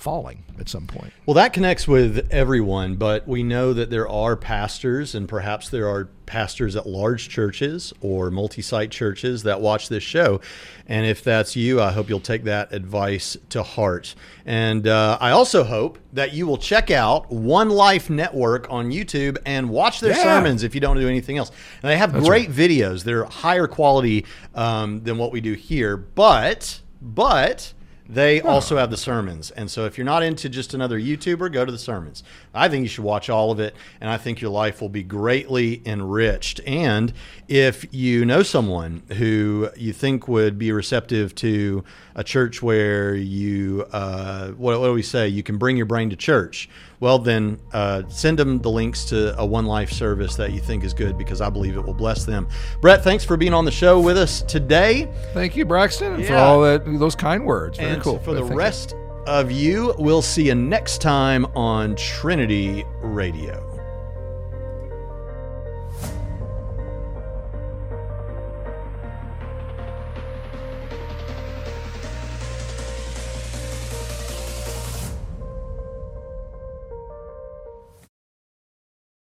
falling 0.03 0.43
at 0.59 0.67
some 0.67 0.85
point. 0.85 1.13
Well, 1.25 1.33
that 1.35 1.53
connects 1.53 1.87
with 1.87 2.27
everyone, 2.29 2.97
but 2.97 3.25
we 3.25 3.41
know 3.41 3.71
that 3.71 3.89
there 3.89 4.07
are 4.09 4.35
pastors, 4.35 5.15
and 5.15 5.29
perhaps 5.29 5.69
there 5.69 5.87
are 5.87 6.09
pastors 6.25 6.75
at 6.75 6.85
large 6.85 7.29
churches 7.29 7.93
or 8.01 8.29
multi 8.29 8.61
site 8.61 8.91
churches 8.91 9.43
that 9.43 9.61
watch 9.61 9.87
this 9.87 10.03
show. 10.03 10.41
And 10.87 11.05
if 11.05 11.23
that's 11.23 11.55
you, 11.55 11.81
I 11.81 11.93
hope 11.93 12.09
you'll 12.09 12.19
take 12.19 12.43
that 12.43 12.73
advice 12.73 13.37
to 13.49 13.63
heart. 13.63 14.13
And 14.45 14.87
uh, 14.87 15.17
I 15.21 15.31
also 15.31 15.63
hope 15.63 15.97
that 16.11 16.33
you 16.33 16.47
will 16.47 16.57
check 16.57 16.91
out 16.91 17.31
One 17.31 17.69
Life 17.69 18.09
Network 18.09 18.69
on 18.69 18.91
YouTube 18.91 19.37
and 19.45 19.69
watch 19.69 20.01
their 20.01 20.11
yeah. 20.11 20.23
sermons 20.23 20.63
if 20.63 20.75
you 20.75 20.81
don't 20.81 20.97
do 20.97 21.07
anything 21.07 21.37
else. 21.37 21.49
And 21.81 21.89
they 21.89 21.97
have 21.97 22.11
that's 22.11 22.27
great 22.27 22.49
right. 22.49 22.57
videos, 22.57 23.05
they're 23.05 23.23
higher 23.23 23.67
quality 23.67 24.25
um, 24.53 25.01
than 25.01 25.17
what 25.17 25.31
we 25.31 25.39
do 25.39 25.53
here, 25.53 25.95
but, 25.95 26.81
but, 27.01 27.73
they 28.07 28.39
huh. 28.39 28.49
also 28.49 28.77
have 28.77 28.91
the 28.91 28.97
sermons. 28.97 29.51
And 29.51 29.71
so 29.71 29.85
if 29.85 29.97
you're 29.97 30.05
not 30.05 30.23
into 30.23 30.49
just 30.49 30.73
another 30.73 30.99
YouTuber, 30.99 31.51
go 31.51 31.65
to 31.65 31.71
the 31.71 31.77
sermons. 31.77 32.23
I 32.53 32.67
think 32.69 32.83
you 32.83 32.89
should 32.89 33.03
watch 33.03 33.29
all 33.29 33.51
of 33.51 33.59
it, 33.59 33.75
and 34.01 34.09
I 34.09 34.17
think 34.17 34.41
your 34.41 34.51
life 34.51 34.81
will 34.81 34.89
be 34.89 35.03
greatly 35.03 35.81
enriched. 35.85 36.59
And 36.65 37.13
if 37.47 37.85
you 37.93 38.25
know 38.25 38.43
someone 38.43 39.03
who 39.17 39.69
you 39.77 39.93
think 39.93 40.27
would 40.27 40.57
be 40.57 40.71
receptive 40.71 41.33
to 41.35 41.83
a 42.15 42.23
church 42.23 42.61
where 42.61 43.15
you, 43.15 43.85
uh, 43.91 44.49
what, 44.49 44.79
what, 44.79 44.87
do 44.87 44.93
we 44.93 45.01
say, 45.01 45.27
you 45.27 45.43
can 45.43 45.57
bring 45.57 45.77
your 45.77 45.85
brain 45.85 46.09
to 46.09 46.15
church, 46.15 46.69
well, 46.99 47.19
then 47.19 47.59
uh, 47.71 48.03
send 48.07 48.39
them 48.39 48.59
the 48.59 48.69
links 48.69 49.05
to 49.05 49.37
a 49.39 49.45
One 49.45 49.65
Life 49.65 49.91
service 49.91 50.35
that 50.35 50.53
you 50.53 50.59
think 50.59 50.83
is 50.83 50.93
good 50.93 51.17
because 51.17 51.41
I 51.41 51.49
believe 51.49 51.75
it 51.75 51.83
will 51.83 51.93
bless 51.93 52.25
them. 52.25 52.47
Brett, 52.81 53.03
thanks 53.03 53.25
for 53.25 53.37
being 53.37 53.53
on 53.53 53.65
the 53.65 53.71
show 53.71 53.99
with 53.99 54.17
us 54.17 54.41
today. 54.41 55.11
Thank 55.33 55.55
you, 55.55 55.65
Braxton, 55.65 56.19
yeah. 56.19 56.27
for 56.27 56.35
all 56.35 56.61
that, 56.61 56.85
those 56.99 57.15
kind 57.15 57.45
words. 57.45 57.77
Very 57.77 57.93
and 57.93 58.01
cool. 58.01 58.19
For 58.19 58.33
the 58.33 58.43
rest 58.43 58.95
of 59.25 59.51
you, 59.51 59.93
we'll 59.97 60.21
see 60.21 60.47
you 60.47 60.55
next 60.55 61.01
time 61.01 61.45
on 61.55 61.95
Trinity 61.95 62.83
Radio. 63.01 63.72